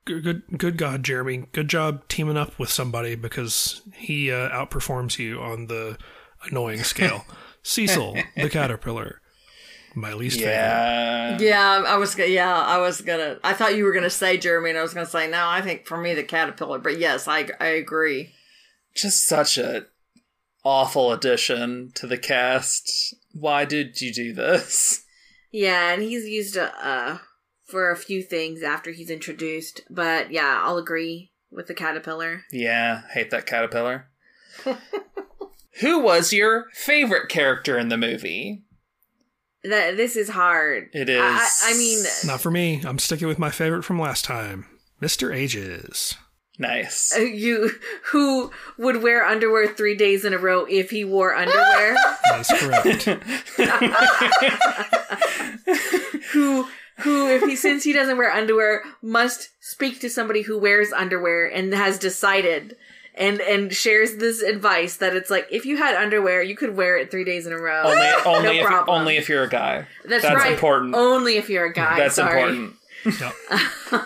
[0.04, 1.46] Good, good, good God, Jeremy!
[1.52, 5.96] Good job teaming up with somebody because he uh, outperforms you on the
[6.44, 7.24] annoying scale.
[7.62, 9.22] Cecil, the caterpillar,
[9.94, 10.52] my least favorite.
[10.52, 11.38] Yeah.
[11.40, 12.16] Yeah, I was.
[12.18, 13.38] Yeah, I was gonna.
[13.42, 15.48] I thought you were gonna say Jeremy, and I was gonna say no.
[15.48, 18.34] I think for me the caterpillar, but yes, I I agree.
[18.94, 19.86] Just such a
[20.62, 23.14] awful addition to the cast.
[23.34, 25.02] Why did you do this?
[25.56, 27.18] Yeah, and he's used, uh, uh,
[27.64, 32.42] for a few things after he's introduced, but yeah, I'll agree with the caterpillar.
[32.50, 34.08] Yeah, hate that caterpillar.
[35.80, 38.64] Who was your favorite character in the movie?
[39.62, 40.88] That this is hard.
[40.92, 41.20] It is.
[41.22, 41.72] I, I.
[41.72, 42.82] I mean, Not for me.
[42.84, 44.66] I'm sticking with my favorite from last time,
[45.00, 45.32] Mr.
[45.32, 46.16] Ages.
[46.58, 47.12] Nice.
[47.16, 47.70] Uh, you
[48.12, 51.96] who would wear underwear three days in a row if he wore underwear
[52.30, 53.04] That's correct.
[56.32, 60.92] who who if he since he doesn't wear underwear must speak to somebody who wears
[60.92, 62.76] underwear and has decided
[63.16, 66.96] and and shares this advice that it's like if you had underwear you could wear
[66.96, 69.00] it three days in a row only, only, no if, problem.
[69.00, 69.86] only if you're a guy.
[70.04, 70.94] that's, that's right important.
[70.94, 72.76] only if you're a guy That's sorry important.
[73.04, 73.34] Yep.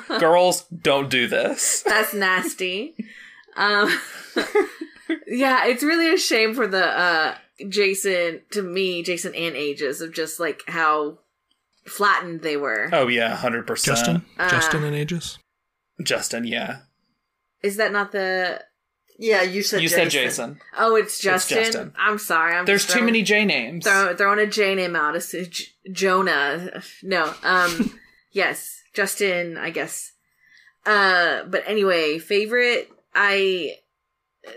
[0.20, 1.82] Girls, don't do this.
[1.82, 2.94] That's nasty.
[3.56, 3.90] Um,
[5.26, 7.34] yeah, it's really a shame for the uh,
[7.68, 11.18] Jason to me, Jason and Ages of just like how
[11.86, 12.88] flattened they were.
[12.92, 13.96] Oh yeah, hundred percent.
[13.98, 15.38] Justin, Uh, Justin and Ages.
[16.02, 16.78] Justin, yeah.
[17.62, 18.62] Is that not the?
[19.20, 19.98] Yeah, you said You Jason.
[20.04, 20.60] said Jason.
[20.76, 21.58] Oh, it's Justin.
[21.64, 21.92] Justin.
[21.98, 22.54] I'm sorry.
[22.54, 23.84] I'm There's just too many J names.
[23.84, 25.16] throw, throwing a J name out.
[25.16, 26.80] It's J- Jonah.
[27.02, 27.34] No.
[27.42, 27.98] Um.
[28.30, 29.56] yes, Justin.
[29.56, 30.12] I guess.
[30.86, 31.44] Uh.
[31.44, 32.90] But anyway, favorite.
[33.14, 33.76] I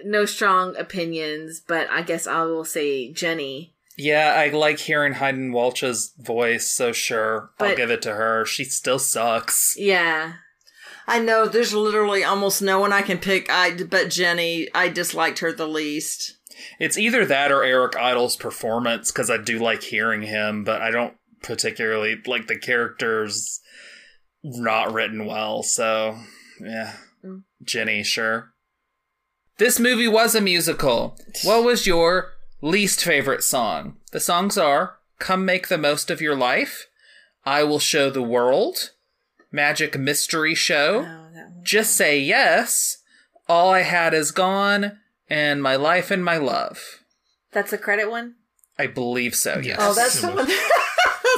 [0.04, 3.74] no strong opinions, but I guess I will say Jenny.
[3.98, 8.46] Yeah, I like hearing Hayden Walsh's voice, so sure, I'll give it to her.
[8.46, 9.76] She still sucks.
[9.78, 10.34] Yeah.
[11.08, 13.50] I know there's literally almost no one I can pick.
[13.50, 16.38] I but Jenny, I disliked her the least.
[16.80, 20.92] It's either that or Eric Idle's performance because I do like hearing him, but I
[20.92, 23.60] don't particularly like the characters
[24.44, 25.64] not written well.
[25.64, 26.18] So
[26.60, 27.44] yeah, Mm.
[27.64, 28.54] Jenny, sure.
[29.58, 31.16] This movie was a musical.
[31.44, 32.32] What was your
[32.62, 33.98] least favorite song?
[34.12, 36.88] The songs are "Come Make the Most of Your Life,"
[37.46, 38.92] "I Will Show the World,"
[39.52, 41.18] "Magic Mystery Show."
[41.64, 42.98] Just Say Yes,
[43.48, 44.98] All I Had Is Gone,
[45.30, 47.04] and My Life and My Love.
[47.52, 48.36] That's a credit one.
[48.80, 49.78] I believe so, yes.
[49.80, 50.30] Oh, that's the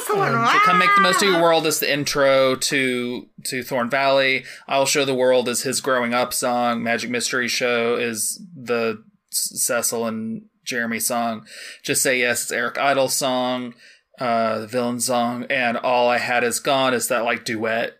[0.09, 0.31] one.
[0.31, 0.47] that's the one.
[0.53, 4.45] So Come Make the Most of Your World is the intro to to Thorn Valley.
[4.67, 6.83] I'll Show the World is his growing up song.
[6.83, 11.45] Magic Mystery Show is the Cecil and Jeremy song.
[11.83, 13.73] Just Say Yes, it's Eric Idle's song,
[14.19, 17.97] uh, the villain song, and All I Had Is Gone is that like duet.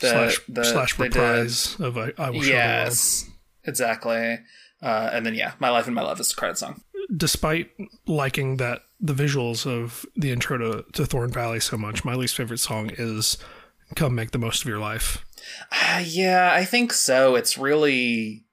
[0.00, 1.16] that- slash that slash they did.
[1.16, 3.28] reprise of I, I will show Yes,
[3.64, 4.38] exactly.
[4.82, 6.82] Uh, and then yeah, my life and my love is the credit song.
[7.16, 7.70] Despite
[8.06, 12.04] liking that the visuals of the intro to, to Thorn Valley so much.
[12.04, 13.38] My least favorite song is
[13.94, 15.24] "Come Make the Most of Your Life."
[15.70, 17.34] Uh, yeah, I think so.
[17.34, 18.44] It's really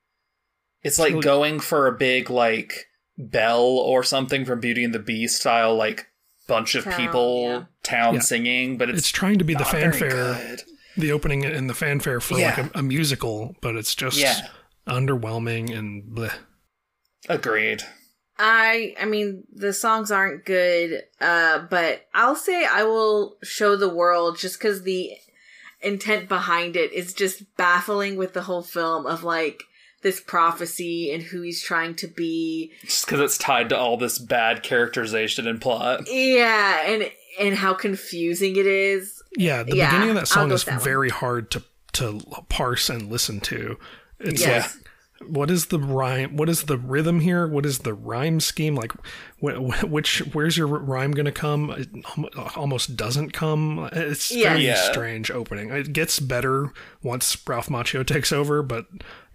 [0.84, 2.88] it's like really- going for a big like
[3.18, 6.08] bell or something from Beauty and the Beast style like
[6.48, 7.64] bunch of Town, people yeah.
[7.84, 8.20] town Yeah.
[8.20, 10.58] singing, but It's, it's, trying to be the fanfare,
[10.98, 12.56] the opening and the fanfare for Yeah.
[12.58, 14.48] like a, a musical, but it's just Yeah.
[14.88, 16.34] underwhelming and bleh.
[17.30, 17.84] Agreed.
[18.46, 23.88] I I mean the songs aren't good, uh, but I'll say I will show the
[23.88, 25.12] world just because the
[25.82, 29.64] intent behind it is just baffling with the whole film of like
[30.02, 32.74] this prophecy and who he's trying to be.
[32.82, 36.10] Just because it's tied to all this bad characterization and plot.
[36.12, 39.24] Yeah, and and how confusing it is.
[39.38, 40.84] Yeah, the Yeah, beginning of that song is with that one.
[40.84, 41.64] very hard to
[41.94, 42.20] to
[42.50, 43.78] parse and listen to.
[44.20, 44.76] It's Yes.
[44.76, 44.83] like,
[45.30, 46.36] what is the rhyme?
[46.38, 47.48] What is the rhythm here?
[47.48, 48.76] What is the rhyme scheme?
[48.76, 48.92] Like,
[49.42, 51.70] wh- wh- which where's your rhyme going to come?
[51.72, 51.90] It
[52.58, 53.90] almost doesn't come.
[53.94, 54.50] It's Yeah.
[54.54, 54.92] very Yeah.
[54.92, 55.70] strange opening.
[55.72, 56.72] It gets better
[57.02, 58.86] once Ralph Macchio takes over, but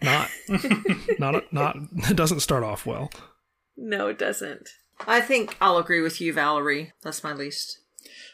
[0.02, 0.30] not
[1.18, 1.76] not not.
[2.10, 3.10] It doesn't start off well.
[3.76, 4.68] No, it doesn't.
[5.06, 6.92] I think I'll agree with you, Valerie.
[7.02, 7.78] That's my least.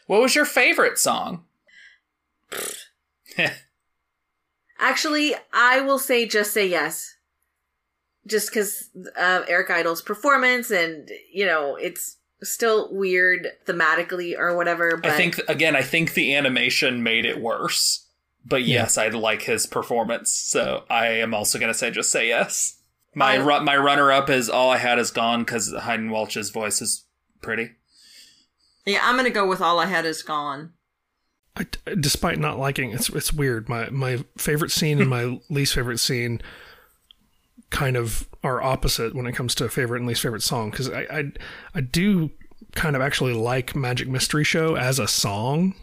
[0.07, 1.45] What was your favorite song?
[4.79, 7.14] Actually, I will say just say yes.
[8.27, 14.97] Just because of Eric Idle's performance, and you know, it's still weird thematically or whatever.
[14.97, 18.07] But I think again, I think the animation made it worse.
[18.47, 22.27] But yes, I like his performance, so I am also going to say just say
[22.27, 22.79] yes.
[23.15, 26.49] My I- ru- my runner up is all I had is gone because Hayden Walsh's
[26.51, 27.05] voice is
[27.41, 27.71] pretty.
[28.85, 30.73] Yeah, I'm gonna go with all I had is gone.
[31.55, 31.65] I,
[31.99, 33.67] despite not liking it's it's weird.
[33.69, 36.41] My my favorite scene and my least favorite scene
[37.75, 41.01] kind of are opposite when it comes to favorite and least favorite song because I,
[41.11, 41.31] I
[41.75, 42.31] I do
[42.73, 45.75] kind of actually like Magic Mystery Show as a song.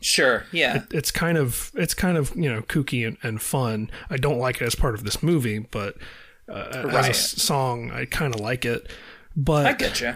[0.00, 3.90] Sure, yeah, It's kind of it's kind of you know kooky and, and fun.
[4.10, 5.94] I don't like it as part of this movie, but
[6.48, 8.90] uh, as a song, I kind of like it.
[9.36, 10.14] But I get you.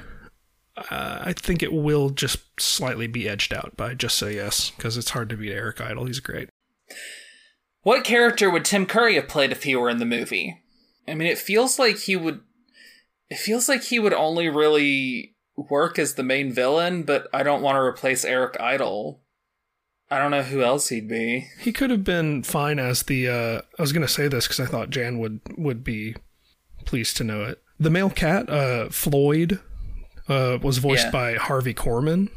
[0.77, 4.97] uh, I think it will just slightly be edged out by Just Say Yes because
[4.97, 6.07] it's hard to beat Eric Idle.
[6.07, 6.49] He's great.
[7.83, 10.62] What character would Tim Curry have played if he were in the movie?
[11.09, 12.40] I mean, it feels like he would.
[13.30, 17.62] It feels like he would only really work as the main villain, but I don't
[17.62, 19.20] want to replace Eric Idle.
[20.11, 21.48] I don't know who else he'd be.
[21.59, 23.28] He could have been fine as the.
[23.28, 26.14] Uh, I was going to say this because I thought Jan would would be
[26.84, 27.62] pleased to know it.
[27.80, 29.59] The male cat, uh, Floyd,
[30.28, 31.11] uh, was voiced Yeah.
[31.11, 32.28] by Harvey Korman.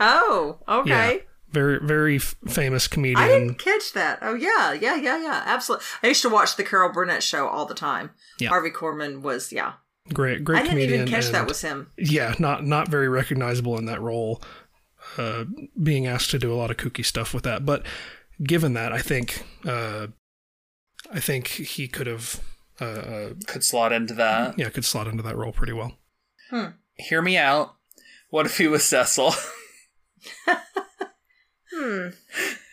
[0.00, 1.22] Oh, okay.
[1.54, 3.18] Very very f- famous comedian.
[3.24, 4.18] I didn't catch that.
[4.20, 5.42] Oh yeah, yeah, yeah, yeah.
[5.46, 5.86] Absolutely.
[6.02, 8.10] I used to watch the Carol Burnett show all the time.
[8.38, 8.48] Yeah.
[8.50, 9.74] Harvey Korman was yeah.
[10.12, 11.00] Great, great I didn't comedian.
[11.02, 11.90] even catch that and- was him.
[11.96, 14.42] yeah, not not very recognizable in that role.
[15.18, 15.44] Uh,
[15.82, 17.84] being asked to do a lot of kooky stuff with that, but
[18.42, 20.08] given that, I think uh,
[21.12, 22.40] I think he could have
[22.80, 24.58] uh, uh, Could slot into that.
[24.58, 25.92] yeah could slot into that role pretty well.
[26.96, 27.74] Hear me out.
[28.30, 29.32] What if he was Cecil?
[31.74, 32.08] hmm.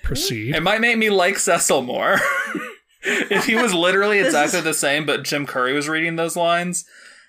[0.03, 0.55] Proceed.
[0.55, 2.19] it might make me like Cecil more.
[3.03, 6.85] if he was literally exactly is- the same, but Tim Curry was reading those lines,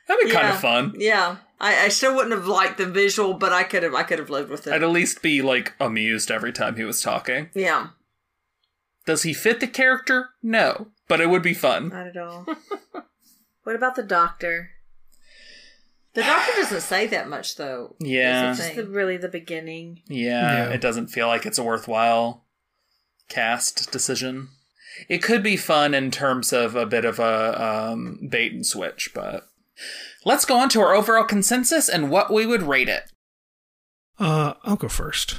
[0.09, 0.95] that'd be kind of fun.
[0.99, 1.37] Yeah.
[1.61, 4.31] I, I still wouldn't have liked the visual, but I could have I could have
[4.31, 4.73] lived with it.
[4.73, 7.51] I'd at least be like amused every time he was talking.
[7.55, 7.89] yeah.
[9.05, 10.29] Does he fit the character?
[10.45, 11.89] No, but it would be fun.
[11.89, 12.47] Not at all.
[13.65, 14.71] what about the doctor?
[16.15, 17.97] The doctor doesn't say that much though.
[18.01, 18.55] is the Yeah.
[18.55, 18.77] thing.
[18.77, 20.03] The, really the beginning.
[20.09, 20.75] Yeah, Yeah.
[20.75, 22.45] it doesn't feel like it's a worthwhile
[23.29, 24.49] cast decision.
[25.09, 29.11] It could be fun in terms of a bit of a um, bait and switch,
[29.15, 29.49] but
[30.27, 33.05] let's go on to our overall consensus and what we would rate it.
[34.19, 35.37] Uh, I'll go first.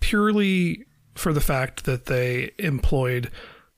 [0.00, 0.84] Purely
[1.14, 3.30] for the fact that they employed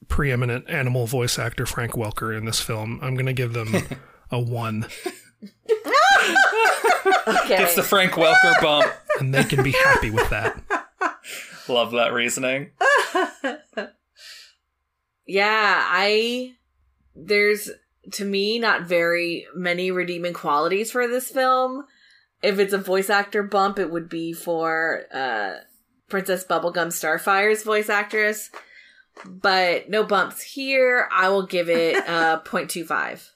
[0.09, 3.73] preeminent animal voice actor Frank Welker in this film, I'm going to give them
[4.33, 4.87] a one,
[7.27, 7.63] Okay.
[7.63, 8.93] It's the Frank Welker bump.
[9.19, 10.61] and they can be happy with that.
[11.69, 12.71] Love that reasoning.
[15.27, 16.53] yeah, I
[17.17, 17.71] there's
[18.13, 21.85] to me not very many redeeming qualities for this film.
[22.43, 25.55] If it's a voice actor bump, it would be for uh
[26.09, 28.51] Princess Bubblegum Starfire's voice actress.
[29.25, 31.09] But no bumps here.
[31.11, 33.31] I will give it uh 0.25.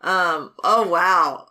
[0.00, 0.52] Um.
[0.64, 1.48] Oh wow.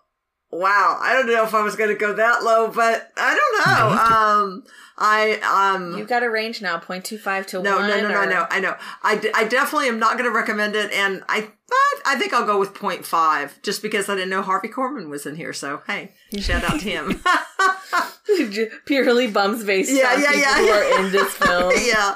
[0.52, 3.68] Wow, I don't know if I was going to go that low, but I don't
[3.68, 4.06] know.
[4.20, 4.64] Um,
[5.02, 5.40] I
[5.76, 7.88] um, you've got a range now, 0.25 to no, 1.
[7.88, 8.48] no, no, no, or- no.
[8.50, 8.76] I know.
[9.04, 12.34] I, d- I definitely am not going to recommend it, and I but I think
[12.34, 15.54] I'll go with 0.5 just because I didn't know Harvey Korman was in here.
[15.54, 17.22] So hey, shout out to him.
[18.86, 20.74] Purely bums based Yeah, on yeah, yeah, who yeah.
[20.74, 21.74] are in this film.
[21.86, 22.16] yeah.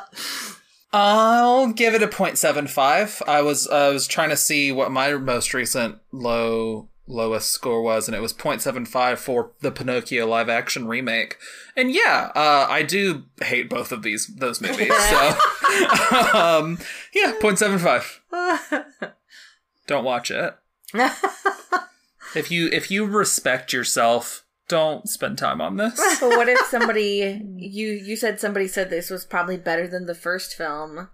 [0.91, 3.21] I'll give it a 0.75.
[3.27, 8.07] I was I was trying to see what my most recent low lowest score was,
[8.07, 11.37] and it was 0.75 for the Pinocchio live action remake.
[11.75, 14.93] And yeah, uh, I do hate both of these those movies.
[15.09, 15.27] so
[16.33, 16.79] um,
[17.13, 19.13] yeah, 0.75.
[19.87, 20.55] Don't watch it.
[22.35, 25.99] if you if you respect yourself, don't spend time on this.
[26.21, 30.15] But what if somebody you you said somebody said this was probably better than the
[30.15, 31.09] first film?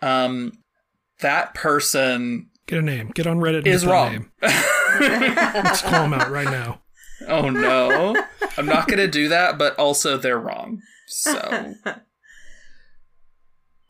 [0.00, 0.52] Um,
[1.20, 3.12] that person Get a name.
[3.14, 4.30] Get on Reddit and is get that wrong.
[5.20, 5.34] name.
[5.34, 6.82] Let's call them out right now.
[7.28, 8.16] Oh no.
[8.56, 10.82] I'm not going to do that, but also they're wrong.
[11.06, 11.74] So.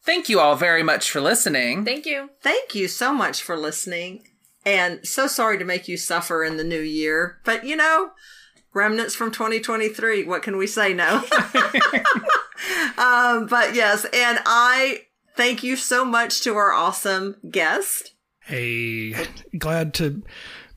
[0.05, 1.85] Thank you all very much for listening.
[1.85, 2.31] Thank you.
[2.41, 4.29] Thank you so much for listening.
[4.65, 7.41] And so sorry to make you suffer in the new year.
[7.45, 8.11] But you know,
[8.73, 10.25] remnants from 2023.
[10.25, 11.17] What can we say no?
[12.99, 18.13] um, but yes, and I thank you so much to our awesome guest.
[18.45, 19.27] Hey,
[19.59, 20.23] glad to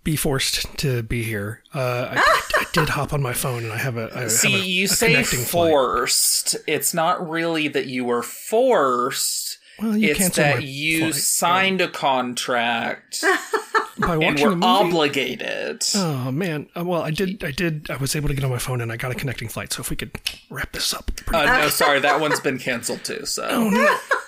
[0.10, 1.62] be forced to be here.
[1.72, 4.56] Uh, I, I did hop on my phone and I have a I have See,
[4.56, 5.70] a, you a say connecting flight.
[5.72, 6.56] forced.
[6.66, 9.60] It's not really that you were forced.
[9.78, 11.16] Well, you it's canceled that my you flight.
[11.16, 13.22] signed a contract
[14.00, 14.66] by and watching were a movie.
[14.66, 15.84] obligated.
[15.96, 16.68] Oh man!
[16.76, 17.44] Uh, well, I did.
[17.44, 17.90] I did.
[17.92, 19.72] I was able to get on my phone and I got a connecting flight.
[19.72, 20.12] So if we could
[20.50, 21.12] wrap this up.
[21.32, 23.26] Uh, no, sorry, that one's been canceled too.
[23.26, 23.70] So, oh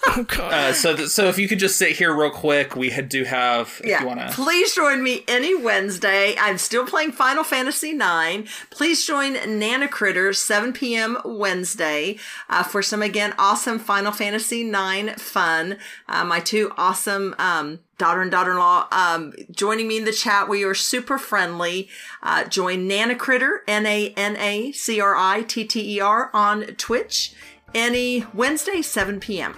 [0.27, 0.39] god!
[0.53, 3.79] uh, so, th- so if you could just sit here real quick, we do have.
[3.83, 4.01] If Yeah.
[4.01, 4.29] you want to.
[4.31, 6.35] Please join me any Wednesday.
[6.39, 8.49] I'm still playing Final Fantasy IX.
[8.69, 11.17] Please join Nana Critters 7 p.m.
[11.23, 12.17] Wednesday
[12.49, 15.77] uh, for some again awesome Final Fantasy IX fun.
[16.07, 20.49] Uh, my two awesome um, daughter and daughter-in-law um, joining me in the chat.
[20.49, 21.89] We are super friendly.
[22.23, 26.29] Uh, join Nana Critter N A N A C R I T T E R
[26.33, 27.33] on Twitch
[27.73, 29.55] any Wednesday 7 p.m.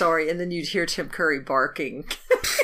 [0.00, 2.06] Sorry, and then you'd hear Tim Curry barking.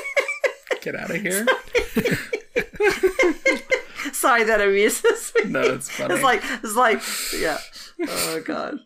[0.81, 1.45] Get out of here.
[4.15, 5.51] Sorry that amuses me.
[5.51, 6.15] No, it's funny.
[6.15, 7.03] It's like it's like
[7.39, 7.59] yeah.
[8.09, 8.79] Oh god.